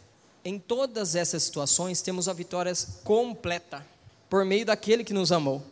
Em 0.49 0.59
todas 0.59 1.15
essas 1.15 1.43
situações, 1.43 2.01
temos 2.01 2.27
a 2.27 2.33
vitória 2.33 2.73
completa 3.05 3.87
por 4.31 4.47
meio 4.47 4.65
daquele 4.65 5.05
que 5.05 5.13
nos 5.13 5.31
amou. 5.31 5.63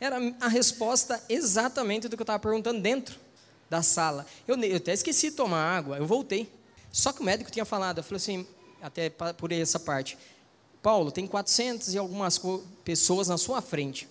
Era 0.00 0.16
a 0.40 0.48
resposta 0.48 1.22
exatamente 1.28 2.08
do 2.08 2.16
que 2.16 2.22
eu 2.22 2.24
estava 2.24 2.38
perguntando 2.38 2.80
dentro 2.80 3.20
da 3.68 3.82
sala. 3.82 4.24
Eu, 4.48 4.56
eu, 4.56 4.78
até 4.78 4.94
esqueci 4.94 5.28
de 5.28 5.36
tomar 5.36 5.62
água, 5.62 5.98
eu 5.98 6.06
voltei. 6.06 6.50
Só 6.90 7.12
que 7.12 7.20
o 7.20 7.24
médico 7.24 7.50
tinha 7.50 7.66
falado, 7.66 7.98
eu 7.98 8.02
falei 8.02 8.16
assim, 8.16 8.46
até 8.80 9.10
por 9.10 9.52
essa 9.52 9.78
parte, 9.78 10.16
Paulo, 10.82 11.12
tem 11.12 11.26
400 11.26 11.92
e 11.92 11.98
algumas 11.98 12.40
pessoas 12.82 13.28
na 13.28 13.36
sua 13.36 13.60
frente. 13.60 14.08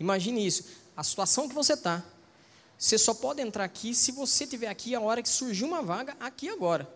Imagine 0.00 0.44
isso, 0.44 0.64
a 0.96 1.04
situação 1.04 1.48
que 1.48 1.54
você 1.54 1.74
está. 1.74 2.02
Você 2.76 2.98
só 2.98 3.14
pode 3.14 3.40
entrar 3.40 3.62
aqui 3.62 3.94
se 3.94 4.10
você 4.10 4.42
estiver 4.42 4.66
aqui 4.66 4.92
a 4.92 5.00
hora 5.00 5.22
que 5.22 5.28
surgiu 5.28 5.68
uma 5.68 5.82
vaga, 5.82 6.16
aqui 6.18 6.48
agora 6.48 6.95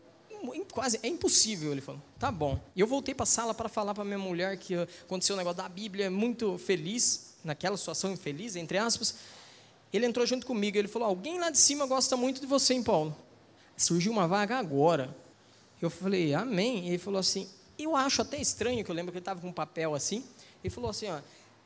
quase, 0.73 0.99
é 1.03 1.09
impossível, 1.09 1.73
ele 1.73 1.81
falou. 1.81 2.01
Tá 2.19 2.31
bom. 2.31 2.61
E 2.75 2.81
eu 2.81 2.87
voltei 2.87 3.15
para 3.15 3.25
a 3.25 3.27
sala 3.27 3.55
para 3.55 3.69
falar 3.69 3.95
para 3.95 4.05
minha 4.05 4.19
mulher 4.19 4.57
que 4.57 4.75
aconteceu 4.75 5.35
o 5.35 5.37
um 5.37 5.39
negócio 5.39 5.59
da 5.59 5.69
Bíblia, 5.69 6.11
muito 6.11 6.59
feliz, 6.59 7.35
naquela 7.45 7.77
situação 7.77 8.13
infeliz, 8.13 8.57
entre 8.57 8.79
aspas. 8.79 9.15
Ele 9.93 10.07
entrou 10.07 10.27
junto 10.27 10.47
comigo, 10.47 10.79
ele 10.79 10.89
falou, 10.89 11.09
alguém 11.09 11.39
lá 11.39 11.51
de 11.51 11.59
cima 11.59 11.87
gosta 11.87 12.17
muito 12.17 12.41
de 12.41 12.47
você, 12.47 12.75
hein, 12.75 12.83
Paulo? 12.83 13.17
Surgiu 13.77 14.13
uma 14.13 14.29
vaga 14.29 14.59
agora. 14.59 15.17
Eu 15.81 15.91
falei, 15.91 16.35
amém. 16.35 16.89
Ele 16.89 16.99
falou 16.99 17.19
assim, 17.19 17.49
eu 17.79 17.97
acho 17.97 18.23
até 18.23 18.41
estranho, 18.41 18.85
que 18.85 18.91
eu 18.91 18.95
lembro 18.95 19.11
que 19.11 19.19
ele 19.19 19.23
estava 19.23 19.41
com 19.41 19.49
um 19.49 19.53
papel 19.53 19.95
assim. 19.95 20.25
Ele 20.63 20.73
falou 20.73 20.91
assim, 20.91 21.09
ó, 21.09 21.21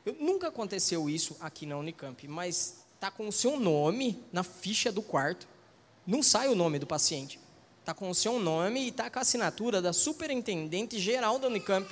eu, 0.05 0.15
nunca 0.19 0.47
aconteceu 0.47 1.09
isso 1.09 1.35
aqui 1.39 1.65
na 1.65 1.77
Unicamp, 1.77 2.27
mas 2.27 2.85
tá 2.99 3.11
com 3.11 3.27
o 3.27 3.31
seu 3.31 3.59
nome 3.59 4.23
na 4.31 4.43
ficha 4.43 4.91
do 4.91 5.01
quarto. 5.01 5.47
Não 6.07 6.23
sai 6.23 6.47
o 6.47 6.55
nome 6.55 6.79
do 6.79 6.87
paciente 6.87 7.39
está 7.85 7.93
com 7.93 8.09
o 8.09 8.15
seu 8.15 8.39
nome 8.39 8.81
e 8.81 8.87
está 8.87 9.11
com 9.11 9.19
a 9.19 9.21
assinatura 9.21 9.79
da 9.79 9.93
superintendente 9.93 10.99
geral 10.99 11.37
da 11.37 11.47
Unicamp, 11.47 11.87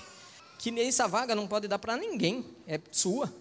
que 0.58 0.80
essa 0.80 1.08
vaga 1.08 1.36
não 1.36 1.48
pode 1.48 1.68
dar 1.68 1.78
para 1.78 1.96
ninguém, 1.96 2.44
é 2.68 2.82
sua. 2.92 3.32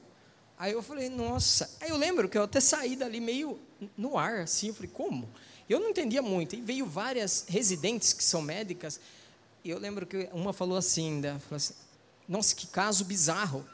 Aí 0.58 0.72
eu 0.72 0.82
falei, 0.82 1.08
nossa. 1.08 1.70
Aí 1.80 1.88
eu 1.88 1.96
lembro 1.96 2.28
que 2.28 2.36
eu 2.36 2.42
até 2.42 2.60
saí 2.60 2.94
dali 2.94 3.20
meio 3.20 3.58
no 3.96 4.18
ar, 4.18 4.40
assim, 4.40 4.68
eu 4.68 4.74
falei, 4.74 4.90
como? 4.92 5.30
Eu 5.66 5.80
não 5.80 5.88
entendia 5.88 6.20
muito. 6.20 6.54
E 6.54 6.60
veio 6.60 6.84
várias 6.84 7.46
residentes 7.48 8.12
que 8.12 8.22
são 8.22 8.42
médicas, 8.42 9.00
e 9.64 9.70
eu 9.70 9.78
lembro 9.78 10.04
que 10.04 10.28
uma 10.32 10.52
falou 10.52 10.76
assim, 10.76 11.20
né, 11.20 11.38
falou 11.38 11.56
assim 11.56 11.74
nossa, 12.28 12.54
que 12.54 12.66
caso 12.66 13.04
bizarro. 13.04 13.66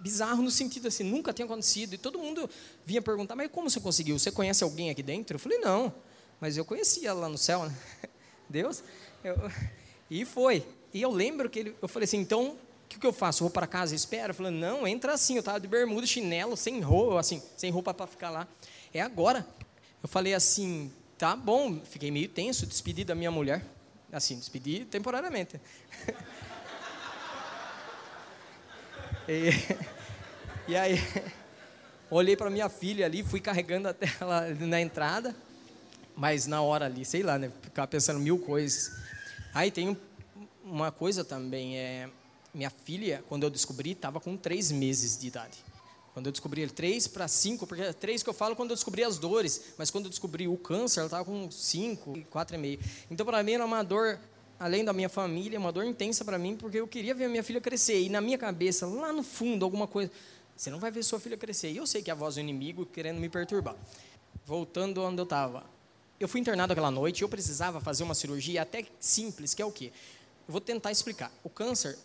Bizarro 0.00 0.42
no 0.42 0.50
sentido 0.50 0.88
assim, 0.88 1.04
nunca 1.04 1.32
tinha 1.32 1.46
acontecido. 1.46 1.94
E 1.94 1.98
todo 1.98 2.18
mundo 2.18 2.50
vinha 2.84 3.00
perguntar, 3.00 3.36
mas 3.36 3.50
como 3.50 3.70
você 3.70 3.80
conseguiu? 3.80 4.18
Você 4.18 4.30
conhece 4.30 4.62
alguém 4.62 4.90
aqui 4.90 5.02
dentro? 5.02 5.36
Eu 5.36 5.40
falei, 5.40 5.58
não, 5.58 5.92
mas 6.40 6.56
eu 6.56 6.64
conhecia 6.64 7.12
lá 7.12 7.28
no 7.28 7.38
céu, 7.38 7.66
né? 7.66 7.76
Deus. 8.54 8.84
Eu, 9.24 9.34
e 10.08 10.24
foi. 10.24 10.64
E 10.92 11.02
eu 11.02 11.10
lembro 11.10 11.50
que 11.50 11.58
ele, 11.58 11.76
eu 11.82 11.88
falei 11.88 12.04
assim, 12.04 12.18
então, 12.18 12.50
o 12.50 12.58
que, 12.88 13.00
que 13.00 13.06
eu 13.06 13.12
faço? 13.12 13.42
vou 13.42 13.50
para 13.50 13.66
casa 13.66 13.94
e 13.94 13.96
espero? 13.96 14.30
Eu 14.30 14.34
falei, 14.34 14.52
não, 14.52 14.86
entra 14.86 15.12
assim. 15.12 15.34
Eu 15.34 15.40
estava 15.40 15.58
de 15.58 15.66
bermuda, 15.66 16.06
chinelo, 16.06 16.56
sem 16.56 16.80
roupa, 16.80 17.18
assim, 17.18 17.42
sem 17.56 17.72
roupa 17.72 17.92
para 17.92 18.06
ficar 18.06 18.30
lá. 18.30 18.46
É 18.92 19.00
agora. 19.00 19.44
Eu 20.00 20.08
falei 20.08 20.34
assim, 20.34 20.92
tá 21.18 21.34
bom. 21.34 21.80
Fiquei 21.80 22.12
meio 22.12 22.28
tenso, 22.28 22.64
despedi 22.64 23.02
da 23.02 23.16
minha 23.16 23.32
mulher. 23.32 23.60
Assim, 24.12 24.38
despedi 24.38 24.84
temporariamente. 24.84 25.60
e, 29.28 29.50
e 30.68 30.76
aí, 30.76 31.00
olhei 32.08 32.36
para 32.36 32.48
minha 32.50 32.68
filha 32.68 33.04
ali, 33.04 33.24
fui 33.24 33.40
carregando 33.40 33.88
até 33.88 34.06
ela 34.20 34.48
na 34.60 34.80
entrada. 34.80 35.34
Mas 36.16 36.46
na 36.46 36.62
hora 36.62 36.86
ali, 36.86 37.04
sei 37.04 37.22
lá, 37.22 37.38
né? 37.38 37.50
Ficava 37.62 37.88
pensando 37.88 38.20
mil 38.20 38.38
coisas. 38.38 38.92
Aí 39.52 39.70
tem 39.70 39.96
uma 40.64 40.90
coisa 40.90 41.24
também, 41.24 41.76
é, 41.76 42.08
minha 42.52 42.70
filha, 42.70 43.22
quando 43.28 43.42
eu 43.42 43.50
descobri, 43.50 43.92
estava 43.92 44.20
com 44.20 44.36
três 44.36 44.70
meses 44.72 45.18
de 45.18 45.26
idade. 45.26 45.58
Quando 46.12 46.26
eu 46.26 46.32
descobri 46.32 46.66
três 46.68 47.08
para 47.08 47.26
cinco, 47.26 47.66
porque 47.66 47.82
é 47.82 47.92
três 47.92 48.22
que 48.22 48.28
eu 48.28 48.32
falo 48.32 48.54
quando 48.54 48.70
eu 48.70 48.76
descobri 48.76 49.02
as 49.02 49.18
dores, 49.18 49.74
mas 49.76 49.90
quando 49.90 50.04
eu 50.04 50.10
descobri 50.10 50.46
o 50.46 50.56
câncer, 50.56 51.00
ela 51.00 51.08
estava 51.08 51.24
com 51.24 51.50
cinco, 51.50 52.16
quatro 52.30 52.54
e 52.54 52.58
meio. 52.58 52.78
Então, 53.10 53.26
para 53.26 53.42
mim, 53.42 53.52
era 53.52 53.64
uma 53.64 53.82
dor, 53.82 54.20
além 54.58 54.84
da 54.84 54.92
minha 54.92 55.08
família, 55.08 55.58
uma 55.58 55.72
dor 55.72 55.84
intensa 55.84 56.24
para 56.24 56.38
mim, 56.38 56.56
porque 56.56 56.78
eu 56.78 56.86
queria 56.86 57.14
ver 57.14 57.24
a 57.24 57.28
minha 57.28 57.42
filha 57.42 57.60
crescer. 57.60 58.00
E 58.00 58.08
na 58.08 58.20
minha 58.20 58.38
cabeça, 58.38 58.86
lá 58.86 59.12
no 59.12 59.24
fundo, 59.24 59.64
alguma 59.64 59.88
coisa, 59.88 60.10
você 60.56 60.70
não 60.70 60.78
vai 60.78 60.92
ver 60.92 61.02
sua 61.02 61.18
filha 61.18 61.36
crescer. 61.36 61.72
E 61.72 61.78
eu 61.78 61.86
sei 61.86 62.00
que 62.00 62.10
é 62.10 62.12
a 62.12 62.16
voz 62.16 62.36
do 62.36 62.40
inimigo 62.40 62.86
querendo 62.86 63.18
me 63.18 63.28
perturbar. 63.28 63.74
Voltando 64.46 65.02
onde 65.02 65.20
eu 65.20 65.24
estava 65.24 65.73
eu 66.24 66.28
fui 66.28 66.40
internado 66.40 66.72
aquela 66.72 66.90
noite 66.90 67.22
eu 67.22 67.28
precisava 67.28 67.80
fazer 67.80 68.02
uma 68.02 68.14
cirurgia 68.14 68.62
até 68.62 68.86
simples, 68.98 69.52
que 69.52 69.60
é 69.60 69.64
o 69.64 69.70
quê? 69.70 69.92
Eu 70.46 70.52
vou 70.52 70.60
tentar 70.60 70.90
explicar. 70.90 71.30
O 71.42 71.50
câncer, 71.50 71.98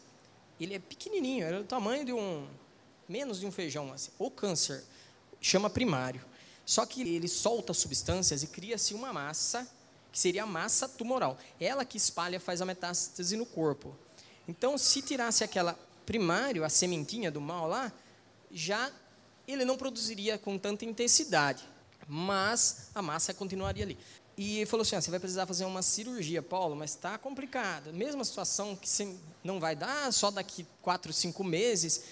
ele 0.59 0.73
é 0.73 0.79
pequenininho, 0.79 1.45
é 1.45 1.57
do 1.59 1.63
tamanho 1.63 2.05
de 2.05 2.13
um 2.13 2.47
menos 3.07 3.39
de 3.39 3.45
um 3.45 3.51
feijão 3.51 3.91
assim. 3.91 4.11
O 4.19 4.29
câncer 4.29 4.83
chama 5.41 5.69
primário. 5.69 6.21
Só 6.65 6.85
que 6.85 7.01
ele 7.01 7.27
solta 7.27 7.73
substâncias 7.73 8.43
e 8.43 8.47
cria-se 8.47 8.93
uma 8.93 9.11
massa, 9.11 9.67
que 10.11 10.19
seria 10.19 10.43
a 10.43 10.45
massa 10.45 10.87
tumoral. 10.87 11.37
Ela 11.59 11.83
que 11.83 11.97
espalha 11.97 12.39
faz 12.39 12.61
a 12.61 12.65
metástase 12.65 13.35
no 13.35 13.45
corpo. 13.45 13.95
Então, 14.47 14.77
se 14.77 15.01
tirasse 15.01 15.43
aquela 15.43 15.79
primário, 16.05 16.63
a 16.63 16.69
sementinha 16.69 17.31
do 17.31 17.39
mal 17.39 17.67
lá, 17.67 17.91
já 18.51 18.91
ele 19.47 19.65
não 19.65 19.77
produziria 19.77 20.37
com 20.37 20.57
tanta 20.57 20.85
intensidade, 20.85 21.63
mas 22.09 22.89
a 22.95 23.01
massa 23.01 23.33
continuaria 23.33 23.83
ali. 23.83 23.97
E 24.35 24.57
ele 24.57 24.65
falou 24.65 24.81
assim: 24.81 24.95
ah, 24.95 25.01
você 25.01 25.11
vai 25.11 25.19
precisar 25.19 25.45
fazer 25.45 25.65
uma 25.65 25.83
cirurgia, 25.83 26.41
Paulo, 26.41 26.75
mas 26.75 26.91
está 26.91 27.17
complicado. 27.17 27.93
Mesma 27.93 28.23
situação 28.23 28.75
que 28.75 28.87
não 29.43 29.59
vai 29.59 29.75
dar 29.75 30.11
só 30.11 30.31
daqui 30.31 30.65
quatro, 30.81 31.13
cinco 31.13 31.43
meses. 31.43 32.03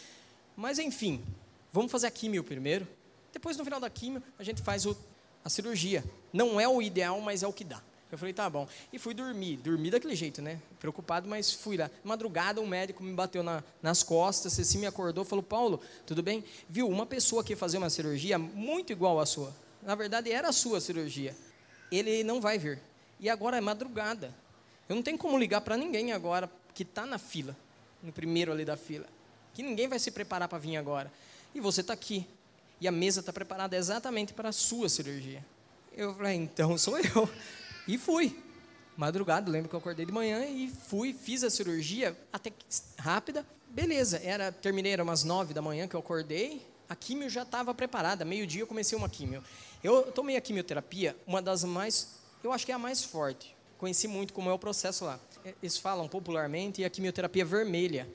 Mas 0.56 0.78
enfim, 0.78 1.24
vamos 1.72 1.92
fazer 1.92 2.08
a 2.08 2.12
químio 2.12 2.44
primeiro. 2.44 2.88
Depois, 3.34 3.58
no 3.58 3.64
final 3.64 3.80
da 3.80 3.90
químio, 3.90 4.22
a 4.38 4.44
gente 4.44 4.62
faz 4.62 4.86
o, 4.86 4.96
a 5.44 5.50
cirurgia. 5.50 6.04
Não 6.32 6.60
é 6.60 6.68
o 6.68 6.82
ideal, 6.82 7.20
mas 7.22 7.44
é 7.44 7.48
o 7.48 7.54
que 7.54 7.64
dá. 7.64 7.82
Eu 8.12 8.18
falei, 8.18 8.34
tá 8.34 8.50
bom. 8.50 8.68
E 8.92 8.98
fui 8.98 9.14
dormir. 9.14 9.58
Dormi 9.58 9.92
daquele 9.92 10.16
jeito, 10.16 10.42
né? 10.42 10.62
Preocupado, 10.80 11.28
mas 11.28 11.52
fui 11.52 11.76
lá. 11.76 11.90
Madrugada, 12.04 12.62
um 12.62 12.68
médico 12.68 13.04
me 13.04 13.14
bateu 13.14 13.44
na, 13.44 13.64
nas 13.82 14.02
costas, 14.02 14.58
assim 14.60 14.80
me 14.80 14.86
acordou, 14.86 15.26
falou, 15.26 15.44
Paulo, 15.44 15.82
tudo 16.06 16.24
bem? 16.24 16.44
Viu, 16.70 16.88
uma 16.88 17.06
pessoa 17.06 17.44
que 17.44 17.56
fazer 17.56 17.78
uma 17.78 17.90
cirurgia 17.90 18.38
muito 18.38 18.92
igual 18.92 19.20
à 19.20 19.26
sua. 19.26 19.54
Na 19.82 19.96
verdade, 19.96 20.32
era 20.32 20.50
a 20.50 20.54
sua 20.54 20.82
cirurgia 20.82 21.36
ele 21.92 22.24
não 22.24 22.40
vai 22.40 22.58
vir. 22.58 22.80
E 23.20 23.30
agora 23.30 23.58
é 23.58 23.62
madrugada. 23.62 24.34
Eu 24.88 24.96
não 24.96 25.04
tenho 25.04 25.18
como 25.18 25.38
ligar 25.38 25.62
para 25.62 25.76
ninguém 25.76 26.12
agora 26.12 26.50
que 26.74 26.84
está 26.84 27.06
na 27.06 27.18
fila, 27.18 27.56
no 28.02 28.12
primeiro 28.12 28.52
ali 28.52 28.64
da 28.64 28.78
fila. 28.78 29.06
Que 29.54 29.64
ninguém 29.64 29.88
vai 29.88 30.00
se 30.00 30.12
preparar 30.12 30.48
para 30.48 30.58
vir 30.58 30.78
agora. 30.78 31.12
E 31.54 31.60
você 31.60 31.82
está 31.82 31.94
aqui. 31.94 32.28
E 32.80 32.88
a 32.88 32.92
mesa 32.92 33.22
está 33.22 33.34
preparada 33.34 33.76
exatamente 33.76 34.34
para 34.34 34.50
a 34.50 34.52
sua 34.52 34.88
cirurgia. 34.88 35.44
Eu 35.96 36.14
falei, 36.14 36.36
então 36.36 36.78
sou 36.78 36.98
eu. 37.00 37.30
E 37.88 37.98
fui. 37.98 38.38
Madrugada, 38.96 39.50
lembro 39.50 39.70
que 39.70 39.76
eu 39.76 39.80
acordei 39.80 40.06
de 40.06 40.12
manhã 40.12 40.46
e 40.46 40.70
fui, 40.70 41.14
fiz 41.14 41.44
a 41.44 41.50
cirurgia, 41.50 42.18
até 42.34 42.52
rápida. 42.98 43.46
Beleza, 43.70 44.20
era, 44.24 44.52
terminei, 44.52 44.92
era 44.92 45.04
umas 45.04 45.24
nove 45.24 45.54
da 45.54 45.62
manhã 45.62 45.88
que 45.88 45.96
eu 45.96 46.00
acordei. 46.00 46.66
A 46.90 46.96
químio 46.96 47.30
já 47.30 47.44
estava 47.44 47.74
preparada. 47.74 48.24
Meio-dia 48.24 48.62
eu 48.62 48.68
comecei 48.68 48.98
uma 48.98 49.10
químio. 49.10 49.44
Eu 49.84 50.12
tomei 50.12 50.38
a 50.38 50.42
quimioterapia, 50.42 51.16
uma 51.26 51.42
das 51.42 51.64
mais, 51.64 52.16
eu 52.44 52.52
acho 52.52 52.66
que 52.66 52.72
é 52.72 52.76
a 52.76 52.80
mais 52.80 53.04
forte. 53.04 53.56
Conheci 53.78 54.08
muito 54.08 54.34
como 54.34 54.50
é 54.50 54.54
o 54.54 54.58
processo 54.58 55.06
lá. 55.06 55.20
É, 55.46 55.54
eles 55.62 55.78
falam 55.78 56.08
popularmente 56.08 56.84
a 56.84 56.90
quimioterapia 56.90 57.46
vermelha, 57.46 58.10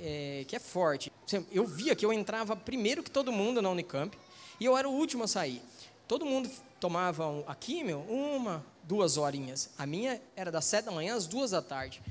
é, 0.00 0.44
que 0.48 0.56
é 0.56 0.58
forte. 0.58 1.12
Eu 1.52 1.66
via 1.66 1.94
que 1.94 2.04
eu 2.04 2.12
entrava 2.12 2.56
primeiro 2.56 3.02
que 3.02 3.10
todo 3.10 3.30
mundo 3.30 3.62
na 3.62 3.70
Unicamp 3.70 4.16
e 4.58 4.64
eu 4.64 4.76
era 4.76 4.88
o 4.88 4.92
último 4.92 5.24
a 5.24 5.28
sair. 5.28 5.62
Todo 6.06 6.24
mundo 6.24 6.50
tomava 6.80 7.44
a 7.46 7.54
quimio 7.54 8.00
uma, 8.08 8.64
duas 8.82 9.16
horinhas. 9.16 9.70
A 9.78 9.86
minha 9.86 10.20
era 10.34 10.50
das 10.50 10.64
sete 10.64 10.86
da 10.86 10.90
manhã 10.90 11.14
às 11.14 11.26
duas 11.26 11.50
da 11.50 11.62
tarde. 11.62 12.02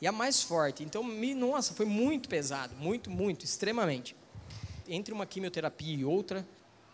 E 0.00 0.06
a 0.06 0.12
mais 0.12 0.42
forte. 0.42 0.82
Então, 0.82 1.02
me, 1.02 1.34
nossa, 1.34 1.72
foi 1.72 1.86
muito 1.86 2.28
pesado, 2.28 2.74
muito, 2.76 3.10
muito, 3.10 3.44
extremamente. 3.44 4.14
Entre 4.88 5.12
uma 5.12 5.26
quimioterapia 5.26 5.94
e 5.96 6.04
outra, 6.04 6.46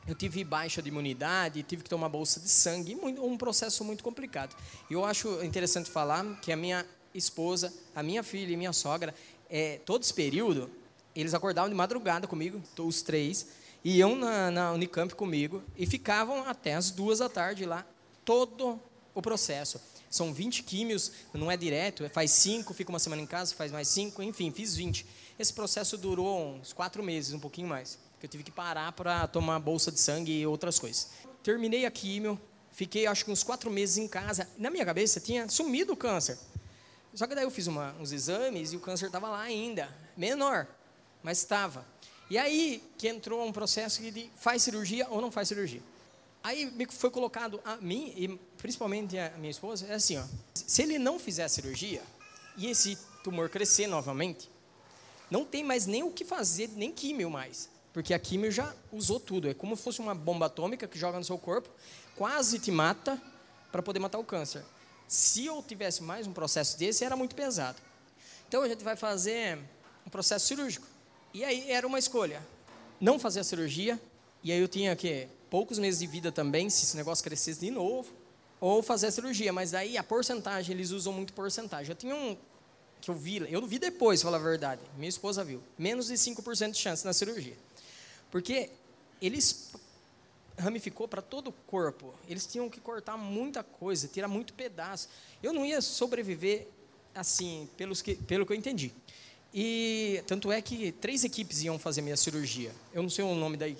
eu 0.06 0.14
tive 0.14 0.42
baixa 0.44 0.80
de 0.80 0.88
imunidade, 0.88 1.62
tive 1.62 1.82
que 1.82 1.90
tomar 1.90 2.08
bolsa 2.08 2.40
de 2.40 2.48
sangue, 2.48 2.94
um 2.96 3.36
processo 3.36 3.84
muito 3.84 4.02
complicado. 4.02 4.56
E 4.88 4.94
eu 4.94 5.04
acho 5.04 5.42
interessante 5.44 5.90
falar 5.90 6.24
que 6.40 6.52
a 6.52 6.56
minha 6.56 6.86
esposa, 7.14 7.72
a 7.94 8.02
minha 8.02 8.22
filha 8.22 8.52
e 8.52 8.56
minha 8.56 8.72
sogra, 8.72 9.14
é, 9.48 9.78
todo 9.84 10.02
esse 10.02 10.14
período, 10.14 10.70
eles 11.14 11.34
acordavam 11.34 11.68
de 11.68 11.74
madrugada 11.74 12.26
comigo, 12.26 12.62
os 12.78 13.02
três, 13.02 13.46
iam 13.84 14.14
na, 14.16 14.50
na 14.50 14.72
Unicamp 14.72 15.14
comigo 15.14 15.62
e 15.76 15.86
ficavam 15.86 16.44
até 16.48 16.74
as 16.74 16.90
duas 16.90 17.18
da 17.18 17.28
tarde 17.28 17.64
lá, 17.64 17.84
todo 18.24 18.80
o 19.14 19.20
processo. 19.20 19.80
São 20.08 20.32
20 20.32 20.64
químios, 20.64 21.12
não 21.32 21.50
é 21.50 21.56
direto, 21.56 22.08
faz 22.10 22.32
cinco, 22.32 22.74
fica 22.74 22.90
uma 22.90 22.98
semana 22.98 23.22
em 23.22 23.26
casa, 23.26 23.54
faz 23.54 23.70
mais 23.70 23.88
cinco, 23.88 24.22
enfim, 24.22 24.50
fiz 24.50 24.74
20. 24.76 25.06
Esse 25.40 25.54
processo 25.54 25.96
durou 25.96 26.56
uns 26.56 26.74
quatro 26.74 27.02
meses, 27.02 27.32
um 27.32 27.40
pouquinho 27.40 27.66
mais 27.66 27.98
que 28.18 28.26
eu 28.26 28.28
tive 28.28 28.44
que 28.44 28.50
parar 28.50 28.92
para 28.92 29.26
tomar 29.26 29.58
bolsa 29.58 29.90
de 29.90 29.98
sangue 29.98 30.38
e 30.38 30.46
outras 30.46 30.78
coisas. 30.78 31.08
Terminei 31.42 31.86
a 31.86 31.90
químio, 31.90 32.38
fiquei 32.70 33.06
acho 33.06 33.24
que 33.24 33.30
uns 33.30 33.42
quatro 33.42 33.70
meses 33.70 33.96
em 33.96 34.06
casa. 34.06 34.46
Na 34.58 34.68
minha 34.68 34.84
cabeça 34.84 35.18
tinha 35.18 35.48
sumido 35.48 35.94
o 35.94 35.96
câncer. 35.96 36.36
Só 37.14 37.26
que 37.26 37.34
daí 37.34 37.44
eu 37.44 37.50
fiz 37.50 37.66
uma, 37.66 37.94
uns 37.98 38.12
exames 38.12 38.74
e 38.74 38.76
o 38.76 38.80
câncer 38.80 39.06
estava 39.06 39.30
lá 39.30 39.40
ainda, 39.40 39.88
menor, 40.14 40.66
mas 41.22 41.38
estava. 41.38 41.86
E 42.28 42.36
aí 42.36 42.84
que 42.98 43.08
entrou 43.08 43.42
um 43.42 43.50
processo 43.50 44.02
de 44.02 44.30
faz 44.36 44.62
cirurgia 44.62 45.08
ou 45.08 45.22
não 45.22 45.30
faz 45.30 45.48
cirurgia. 45.48 45.82
Aí 46.42 46.70
me 46.70 46.84
foi 46.84 47.08
colocado 47.08 47.58
a 47.64 47.76
mim 47.76 48.12
e 48.14 48.28
principalmente 48.58 49.16
a 49.16 49.30
minha 49.38 49.50
esposa, 49.50 49.86
é 49.86 49.94
assim, 49.94 50.18
ó, 50.18 50.24
se 50.52 50.82
ele 50.82 50.98
não 50.98 51.18
fizer 51.18 51.44
a 51.44 51.48
cirurgia 51.48 52.02
e 52.58 52.66
esse 52.66 52.98
tumor 53.24 53.48
crescer 53.48 53.86
novamente, 53.86 54.50
não 55.30 55.44
tem 55.44 55.62
mais 55.62 55.86
nem 55.86 56.02
o 56.02 56.10
que 56.10 56.24
fazer, 56.24 56.70
nem 56.74 56.90
químio 56.90 57.30
mais. 57.30 57.68
Porque 57.92 58.14
a 58.14 58.18
químio 58.18 58.50
já 58.50 58.74
usou 58.92 59.18
tudo. 59.18 59.48
É 59.48 59.54
como 59.54 59.76
se 59.76 59.82
fosse 59.82 60.00
uma 60.00 60.14
bomba 60.14 60.46
atômica 60.46 60.86
que 60.86 60.98
joga 60.98 61.18
no 61.18 61.24
seu 61.24 61.38
corpo, 61.38 61.68
quase 62.16 62.58
te 62.58 62.70
mata 62.70 63.20
para 63.70 63.82
poder 63.82 63.98
matar 64.00 64.18
o 64.18 64.24
câncer. 64.24 64.64
Se 65.06 65.46
eu 65.46 65.62
tivesse 65.62 66.02
mais 66.02 66.26
um 66.26 66.32
processo 66.32 66.78
desse, 66.78 67.04
era 67.04 67.16
muito 67.16 67.34
pesado. 67.34 67.78
Então 68.48 68.62
a 68.62 68.68
gente 68.68 68.84
vai 68.84 68.96
fazer 68.96 69.58
um 70.06 70.10
processo 70.10 70.46
cirúrgico. 70.46 70.86
E 71.32 71.44
aí 71.44 71.70
era 71.70 71.86
uma 71.86 71.98
escolha: 71.98 72.44
não 73.00 73.18
fazer 73.18 73.40
a 73.40 73.44
cirurgia, 73.44 74.00
e 74.42 74.52
aí 74.52 74.60
eu 74.60 74.68
tinha 74.68 74.94
que 74.94 75.28
poucos 75.48 75.78
meses 75.78 76.00
de 76.00 76.06
vida 76.06 76.30
também, 76.30 76.70
se 76.70 76.84
esse 76.84 76.96
negócio 76.96 77.24
crescesse 77.24 77.60
de 77.60 77.70
novo, 77.70 78.12
ou 78.60 78.82
fazer 78.82 79.08
a 79.08 79.10
cirurgia. 79.10 79.52
Mas 79.52 79.74
aí 79.74 79.98
a 79.98 80.02
porcentagem, 80.02 80.74
eles 80.74 80.90
usam 80.90 81.12
muito 81.12 81.32
porcentagem. 81.32 81.90
Eu 81.90 81.96
tinha 81.96 82.14
um 82.14 82.36
que 83.00 83.10
eu 83.10 83.14
vi, 83.14 83.46
eu 83.50 83.66
vi 83.66 83.78
depois, 83.78 84.22
falar 84.22 84.36
a 84.36 84.40
verdade. 84.40 84.80
Minha 84.96 85.08
esposa 85.08 85.42
viu. 85.44 85.62
Menos 85.78 86.08
de 86.08 86.14
5% 86.14 86.72
de 86.72 86.78
chance 86.78 87.04
na 87.04 87.12
cirurgia. 87.12 87.56
Porque 88.30 88.70
eles 89.20 89.72
ramificou 90.58 91.08
para 91.08 91.22
todo 91.22 91.48
o 91.48 91.52
corpo. 91.52 92.14
Eles 92.28 92.46
tinham 92.46 92.68
que 92.68 92.80
cortar 92.80 93.16
muita 93.16 93.62
coisa, 93.62 94.06
tirar 94.06 94.28
muito 94.28 94.52
pedaço. 94.52 95.08
Eu 95.42 95.52
não 95.52 95.64
ia 95.64 95.80
sobreviver 95.80 96.68
assim, 97.14 97.68
pelos 97.76 98.02
que, 98.02 98.14
pelo 98.14 98.46
que 98.46 98.52
eu 98.52 98.56
entendi. 98.56 98.92
E 99.52 100.22
tanto 100.26 100.52
é 100.52 100.62
que 100.62 100.92
três 100.92 101.24
equipes 101.24 101.62
iam 101.62 101.78
fazer 101.78 102.02
minha 102.02 102.16
cirurgia. 102.16 102.72
Eu 102.92 103.02
não 103.02 103.10
sei 103.10 103.24
o 103.24 103.34
nome 103.34 103.56
daí, 103.56 103.76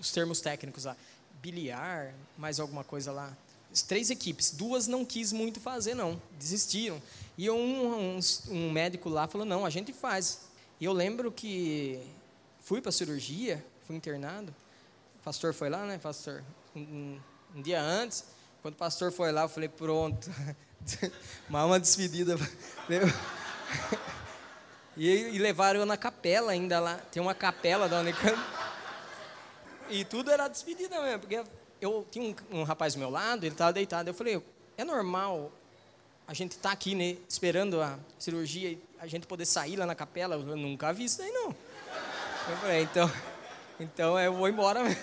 os 0.00 0.10
termos 0.10 0.40
técnicos 0.40 0.84
lá. 0.84 0.96
Biliar, 1.40 2.12
mais 2.36 2.58
alguma 2.58 2.82
coisa 2.82 3.12
lá. 3.12 3.36
Três 3.82 4.10
equipes, 4.10 4.50
duas 4.50 4.86
não 4.86 5.04
quis 5.04 5.32
muito 5.32 5.60
fazer 5.60 5.94
não, 5.94 6.20
desistiram. 6.38 7.00
E 7.36 7.50
um, 7.50 8.16
um, 8.16 8.20
um 8.48 8.70
médico 8.70 9.08
lá 9.08 9.28
falou 9.28 9.46
não, 9.46 9.66
a 9.66 9.70
gente 9.70 9.92
faz. 9.92 10.40
E 10.80 10.84
eu 10.84 10.92
lembro 10.92 11.30
que 11.30 12.00
fui 12.60 12.80
para 12.80 12.88
a 12.88 12.92
cirurgia 12.92 13.62
fui 13.86 13.96
internado. 13.96 14.54
O 15.20 15.22
pastor 15.22 15.54
foi 15.54 15.70
lá, 15.70 15.86
né, 15.86 15.98
pastor? 15.98 16.42
Um, 16.74 17.20
um 17.54 17.62
dia 17.62 17.80
antes, 17.80 18.24
quando 18.62 18.74
o 18.74 18.76
pastor 18.76 19.12
foi 19.12 19.30
lá, 19.30 19.42
eu 19.42 19.48
falei, 19.48 19.68
pronto. 19.68 20.28
Mal 21.48 21.68
uma 21.68 21.78
despedida. 21.78 22.36
e, 24.96 25.08
e 25.08 25.38
levaram 25.38 25.80
eu 25.80 25.86
na 25.86 25.96
capela 25.96 26.50
ainda 26.50 26.80
lá. 26.80 26.96
Tem 26.96 27.22
uma 27.22 27.34
capela 27.34 27.88
da 27.88 28.00
Unicamp. 28.00 28.36
E 29.88 30.04
tudo 30.04 30.32
era 30.32 30.48
despedida 30.48 31.00
mesmo, 31.00 31.20
porque 31.20 31.44
eu 31.80 32.06
tinha 32.10 32.34
um, 32.52 32.60
um 32.60 32.62
rapaz 32.62 32.94
do 32.94 32.98
meu 32.98 33.10
lado, 33.10 33.44
ele 33.44 33.54
estava 33.54 33.72
deitado. 33.72 34.08
Eu 34.08 34.14
falei, 34.14 34.42
é 34.76 34.84
normal 34.84 35.52
a 36.26 36.34
gente 36.34 36.52
estar 36.52 36.70
tá 36.70 36.72
aqui 36.72 36.94
né, 36.94 37.16
esperando 37.28 37.80
a 37.80 37.98
cirurgia 38.18 38.70
e 38.70 38.82
a 38.98 39.06
gente 39.06 39.26
poder 39.26 39.46
sair 39.46 39.76
lá 39.76 39.86
na 39.86 39.94
capela? 39.94 40.34
Eu 40.34 40.56
nunca 40.56 40.92
vi 40.92 41.04
isso 41.04 41.22
aí, 41.22 41.30
não. 41.30 41.54
Eu 42.48 42.56
falei, 42.58 42.82
então. 42.82 43.10
Então 43.78 44.18
eu 44.18 44.32
vou 44.32 44.48
embora 44.48 44.82
mesmo. 44.82 45.02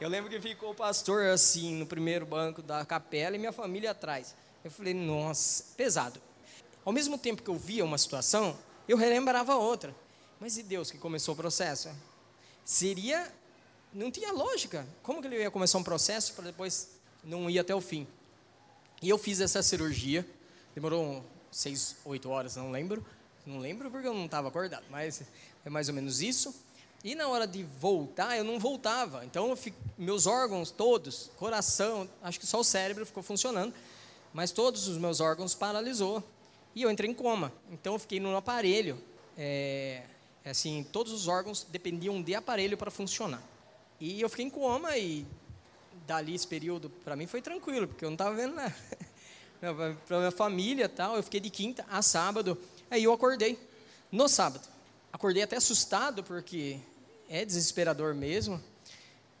Eu 0.00 0.08
lembro 0.08 0.28
que 0.28 0.40
ficou 0.40 0.72
o 0.72 0.74
pastor 0.74 1.26
assim 1.26 1.76
no 1.76 1.86
primeiro 1.86 2.26
banco 2.26 2.60
da 2.60 2.84
capela 2.84 3.36
e 3.36 3.38
minha 3.38 3.52
família 3.52 3.92
atrás. 3.92 4.34
Eu 4.64 4.70
falei, 4.70 4.92
nossa, 4.92 5.64
pesado. 5.76 6.20
Ao 6.84 6.92
mesmo 6.92 7.16
tempo 7.16 7.42
que 7.42 7.48
eu 7.48 7.56
via 7.56 7.84
uma 7.84 7.96
situação, 7.96 8.56
eu 8.88 8.96
relembrava 8.96 9.54
outra. 9.54 9.94
Mas 10.40 10.58
e 10.58 10.62
Deus 10.62 10.90
que 10.90 10.98
começou 10.98 11.34
o 11.34 11.36
processo? 11.36 11.88
Seria. 12.64 13.30
Não 13.94 14.10
tinha 14.10 14.32
lógica. 14.32 14.84
Como 15.04 15.22
que 15.22 15.28
ele 15.28 15.38
ia 15.38 15.50
começar 15.52 15.78
um 15.78 15.84
processo 15.84 16.32
para 16.34 16.46
depois 16.46 16.90
não 17.22 17.48
ir 17.48 17.60
até 17.60 17.72
o 17.72 17.80
fim? 17.80 18.08
E 19.00 19.08
eu 19.08 19.16
fiz 19.16 19.40
essa 19.40 19.62
cirurgia. 19.62 20.26
Demorou 20.74 21.24
seis, 21.48 21.94
oito 22.04 22.28
horas, 22.28 22.56
não 22.56 22.72
lembro. 22.72 23.06
Não 23.46 23.60
lembro 23.60 23.88
porque 23.92 24.08
eu 24.08 24.14
não 24.14 24.24
estava 24.24 24.48
acordado, 24.48 24.84
mas 24.90 25.22
é 25.64 25.70
mais 25.70 25.88
ou 25.88 25.94
menos 25.94 26.20
isso. 26.20 26.52
E 27.04 27.14
na 27.14 27.28
hora 27.28 27.46
de 27.46 27.62
voltar, 27.62 28.36
eu 28.36 28.42
não 28.42 28.58
voltava. 28.58 29.24
Então, 29.24 29.54
fico, 29.54 29.76
meus 29.96 30.26
órgãos 30.26 30.72
todos, 30.72 31.30
coração, 31.36 32.08
acho 32.20 32.40
que 32.40 32.46
só 32.46 32.58
o 32.58 32.64
cérebro 32.64 33.06
ficou 33.06 33.22
funcionando, 33.22 33.72
mas 34.32 34.50
todos 34.50 34.88
os 34.88 34.98
meus 34.98 35.20
órgãos 35.20 35.54
paralisou. 35.54 36.20
E 36.74 36.82
eu 36.82 36.90
entrei 36.90 37.08
em 37.08 37.14
coma. 37.14 37.52
Então, 37.70 37.92
eu 37.92 37.98
fiquei 38.00 38.18
num 38.18 38.36
aparelho. 38.36 38.98
É, 39.38 40.02
assim, 40.44 40.84
todos 40.90 41.12
os 41.12 41.28
órgãos 41.28 41.64
dependiam 41.70 42.20
de 42.20 42.34
aparelho 42.34 42.76
para 42.76 42.90
funcionar. 42.90 43.53
E 44.00 44.20
eu 44.20 44.28
fiquei 44.28 44.46
em 44.46 44.50
coma 44.50 44.96
e 44.96 45.26
dali 46.06 46.34
esse 46.34 46.46
período 46.46 46.90
para 46.90 47.16
mim 47.16 47.26
foi 47.26 47.40
tranquilo, 47.40 47.88
porque 47.88 48.04
eu 48.04 48.10
não 48.10 48.14
estava 48.14 48.34
vendo 48.34 48.54
nada. 48.54 48.74
para 50.06 50.18
minha 50.18 50.30
família 50.30 50.88
tal, 50.88 51.16
eu 51.16 51.22
fiquei 51.22 51.40
de 51.40 51.50
quinta 51.50 51.84
a 51.88 52.02
sábado. 52.02 52.58
Aí 52.90 53.04
eu 53.04 53.12
acordei 53.12 53.58
no 54.10 54.28
sábado. 54.28 54.68
Acordei 55.12 55.42
até 55.42 55.56
assustado 55.56 56.22
porque 56.22 56.78
é 57.28 57.44
desesperador 57.44 58.14
mesmo. 58.14 58.60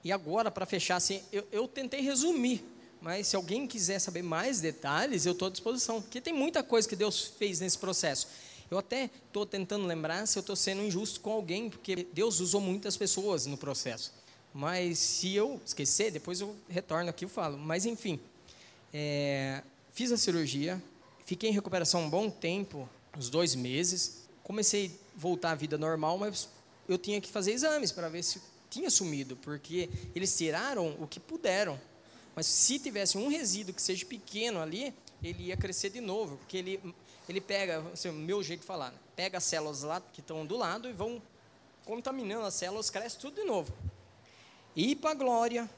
E 0.02 0.12
agora, 0.12 0.50
para 0.50 0.66
fechar, 0.66 0.96
assim, 0.96 1.22
eu, 1.32 1.46
eu 1.50 1.66
tentei 1.66 2.00
resumir, 2.00 2.62
mas 3.00 3.28
se 3.28 3.36
alguém 3.36 3.66
quiser 3.66 3.98
saber 3.98 4.22
mais 4.22 4.60
detalhes, 4.60 5.24
eu 5.24 5.32
estou 5.32 5.48
à 5.48 5.50
disposição, 5.50 6.00
porque 6.00 6.20
tem 6.20 6.32
muita 6.32 6.62
coisa 6.62 6.88
que 6.88 6.94
Deus 6.94 7.32
fez 7.38 7.60
nesse 7.60 7.78
processo. 7.78 8.28
Eu 8.70 8.78
até 8.78 9.10
estou 9.26 9.46
tentando 9.46 9.86
lembrar 9.86 10.26
se 10.26 10.38
eu 10.38 10.40
estou 10.40 10.56
sendo 10.56 10.82
injusto 10.82 11.20
com 11.20 11.32
alguém, 11.32 11.70
porque 11.70 12.06
Deus 12.12 12.40
usou 12.40 12.60
muitas 12.60 12.96
pessoas 12.96 13.46
no 13.46 13.56
processo. 13.56 14.12
Mas 14.54 15.00
se 15.00 15.34
eu 15.34 15.60
esquecer, 15.66 16.12
depois 16.12 16.40
eu 16.40 16.54
retorno 16.68 17.10
aqui 17.10 17.24
e 17.24 17.28
falo. 17.28 17.58
Mas 17.58 17.84
enfim, 17.84 18.20
é, 18.92 19.60
fiz 19.92 20.12
a 20.12 20.16
cirurgia, 20.16 20.80
fiquei 21.26 21.50
em 21.50 21.52
recuperação 21.52 22.02
um 22.02 22.08
bom 22.08 22.30
tempo, 22.30 22.88
uns 23.18 23.28
dois 23.28 23.56
meses. 23.56 24.28
Comecei 24.44 24.96
a 25.16 25.20
voltar 25.20 25.50
à 25.50 25.54
vida 25.56 25.76
normal, 25.76 26.16
mas 26.18 26.48
eu 26.88 26.96
tinha 26.96 27.20
que 27.20 27.28
fazer 27.28 27.52
exames 27.52 27.90
para 27.90 28.08
ver 28.08 28.22
se 28.22 28.40
tinha 28.70 28.88
sumido, 28.90 29.36
porque 29.36 29.90
eles 30.14 30.36
tiraram 30.36 30.96
o 31.00 31.06
que 31.08 31.18
puderam. 31.18 31.80
Mas 32.36 32.46
se 32.46 32.78
tivesse 32.78 33.18
um 33.18 33.28
resíduo 33.28 33.74
que 33.74 33.82
seja 33.82 34.06
pequeno 34.06 34.60
ali, 34.60 34.94
ele 35.22 35.44
ia 35.44 35.56
crescer 35.56 35.90
de 35.90 36.00
novo, 36.00 36.36
porque 36.36 36.58
ele, 36.58 36.94
ele 37.28 37.40
pega, 37.40 37.84
assim, 37.92 38.12
meu 38.12 38.42
jeito 38.42 38.60
de 38.60 38.66
falar, 38.66 38.92
né? 38.92 38.98
pega 39.16 39.38
as 39.38 39.44
células 39.44 39.82
lá 39.82 40.00
que 40.12 40.20
estão 40.20 40.46
do 40.46 40.56
lado 40.56 40.88
e 40.88 40.92
vão 40.92 41.20
contaminando 41.84 42.46
as 42.46 42.54
células, 42.54 42.90
cresce 42.90 43.18
tudo 43.18 43.34
de 43.36 43.44
novo. 43.44 43.72
E 44.76 44.96
para 44.96 45.10
a 45.10 45.14
glória 45.14 45.70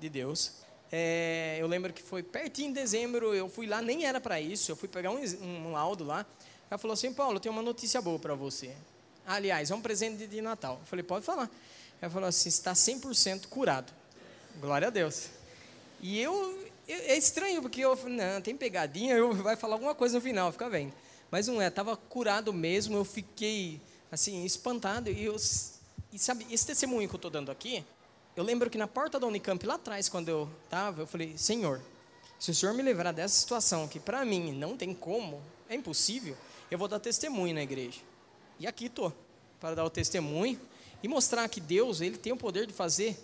de 0.00 0.08
Deus, 0.08 0.52
é, 0.90 1.56
eu 1.58 1.66
lembro 1.66 1.92
que 1.92 2.02
foi 2.02 2.22
pertinho 2.22 2.68
de 2.68 2.80
dezembro, 2.80 3.34
eu 3.34 3.48
fui 3.48 3.66
lá, 3.66 3.80
nem 3.80 4.04
era 4.04 4.20
para 4.20 4.40
isso, 4.40 4.70
eu 4.70 4.76
fui 4.76 4.88
pegar 4.88 5.10
um, 5.10 5.18
um 5.42 5.72
laudo 5.72 6.04
lá. 6.04 6.26
Ela 6.70 6.78
falou 6.78 6.92
assim: 6.92 7.12
Paulo, 7.12 7.36
eu 7.36 7.40
tenho 7.40 7.54
uma 7.54 7.62
notícia 7.62 8.00
boa 8.02 8.18
para 8.18 8.34
você. 8.34 8.74
Aliás, 9.26 9.70
é 9.70 9.74
um 9.74 9.80
presente 9.80 10.26
de 10.26 10.40
Natal. 10.40 10.78
Eu 10.80 10.86
falei: 10.86 11.02
pode 11.02 11.24
falar. 11.24 11.50
Ela 12.00 12.10
falou 12.10 12.28
assim: 12.28 12.48
está 12.48 12.72
100% 12.72 13.46
curado. 13.46 13.92
Glória 14.60 14.88
a 14.88 14.90
Deus. 14.90 15.30
E 16.00 16.20
eu, 16.20 16.66
é 16.88 17.16
estranho, 17.16 17.62
porque 17.62 17.80
eu 17.80 17.96
não, 18.08 18.40
tem 18.42 18.56
pegadinha, 18.56 19.14
eu 19.14 19.32
vai 19.32 19.56
falar 19.56 19.76
alguma 19.76 19.94
coisa 19.94 20.16
no 20.16 20.20
final, 20.20 20.52
fica 20.52 20.68
vendo. 20.68 20.92
Mas 21.30 21.46
não 21.46 21.62
é, 21.62 21.68
estava 21.68 21.96
curado 21.96 22.52
mesmo, 22.52 22.96
eu 22.96 23.04
fiquei 23.04 23.80
assim, 24.10 24.44
espantado. 24.44 25.08
E, 25.08 25.24
eu, 25.24 25.36
e 26.12 26.18
sabe, 26.18 26.46
esse 26.50 26.66
testemunho 26.66 27.08
que 27.08 27.14
eu 27.14 27.18
estou 27.18 27.30
dando 27.30 27.50
aqui, 27.50 27.84
eu 28.36 28.42
lembro 28.42 28.70
que 28.70 28.78
na 28.78 28.86
porta 28.86 29.20
da 29.20 29.26
Unicamp, 29.26 29.64
lá 29.66 29.74
atrás, 29.74 30.08
quando 30.08 30.28
eu 30.28 30.48
estava, 30.64 31.02
eu 31.02 31.06
falei: 31.06 31.36
Senhor, 31.36 31.80
se 32.38 32.50
o 32.50 32.54
Senhor 32.54 32.74
me 32.74 32.82
livrar 32.82 33.12
dessa 33.12 33.38
situação, 33.38 33.86
que 33.86 34.00
para 34.00 34.24
mim 34.24 34.52
não 34.52 34.76
tem 34.76 34.94
como, 34.94 35.42
é 35.68 35.74
impossível, 35.74 36.36
eu 36.70 36.78
vou 36.78 36.88
dar 36.88 36.98
testemunho 36.98 37.54
na 37.54 37.62
igreja. 37.62 38.00
E 38.58 38.66
aqui 38.66 38.86
estou, 38.86 39.12
para 39.60 39.74
dar 39.74 39.84
o 39.84 39.90
testemunho 39.90 40.58
e 41.02 41.08
mostrar 41.08 41.48
que 41.48 41.60
Deus 41.60 42.00
ele 42.00 42.16
tem 42.16 42.32
o 42.32 42.36
poder 42.36 42.66
de 42.66 42.72
fazer 42.72 43.18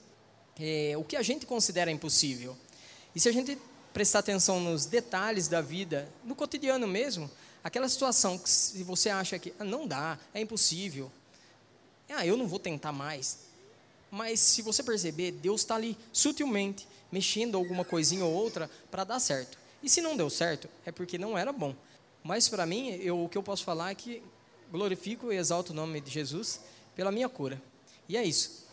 é, 0.59 0.95
o 0.97 1.05
que 1.05 1.17
a 1.17 1.23
gente 1.23 1.47
considera 1.47 1.91
impossível. 1.91 2.57
E 3.15 3.21
se 3.21 3.29
a 3.29 3.33
gente 3.33 3.59
prestar 3.93 4.19
atenção 4.19 4.61
nos 4.61 4.85
detalhes 4.85 5.49
da 5.49 5.61
vida, 5.61 6.09
no 6.23 6.35
cotidiano 6.35 6.87
mesmo, 6.87 7.31
aquela 7.65 7.89
situação 7.89 8.39
que 8.39 8.49
se 8.49 8.83
você 8.83 9.09
acha 9.09 9.39
que 9.39 9.55
ah, 9.59 9.65
não 9.65 9.87
dá, 9.87 10.19
é 10.35 10.41
impossível, 10.41 11.11
ah, 12.11 12.27
eu 12.27 12.37
não 12.37 12.47
vou 12.47 12.59
tentar 12.59 12.93
mais. 12.93 13.48
Mas 14.11 14.41
se 14.41 14.63
você 14.63 14.83
perceber, 14.83 15.33
Deus 15.33 15.61
está 15.61 15.75
ali 15.75 15.97
sutilmente 16.13 16.87
mexendo 17.11 17.57
alguma 17.57 17.85
coisinha 17.85 18.25
ou 18.25 18.33
outra 18.33 18.71
para 18.91 19.05
dar 19.05 19.21
certo. 19.21 19.59
E 19.83 19.89
se 19.89 20.01
não 20.01 20.17
deu 20.17 20.29
certo, 20.29 20.69
é 20.85 20.93
porque 20.93 21.19
não 21.19 21.37
era 21.37 21.53
bom. 21.53 21.75
Mas 22.23 22.49
para 22.49 22.67
mim, 22.67 22.91
eu, 23.01 23.25
o 23.25 23.29
que 23.29 23.39
eu 23.39 23.43
posso 23.43 23.65
falar 23.65 23.91
é 23.91 23.95
que 23.95 24.23
glorifico 24.71 25.33
e 25.33 25.37
exalto 25.37 25.73
o 25.73 25.77
nome 25.77 26.01
de 26.01 26.11
Jesus 26.11 26.61
pela 26.95 27.13
minha 27.13 27.29
cura. 27.29 27.61
E 28.09 28.17
é 28.17 28.25
isso. 28.25 28.67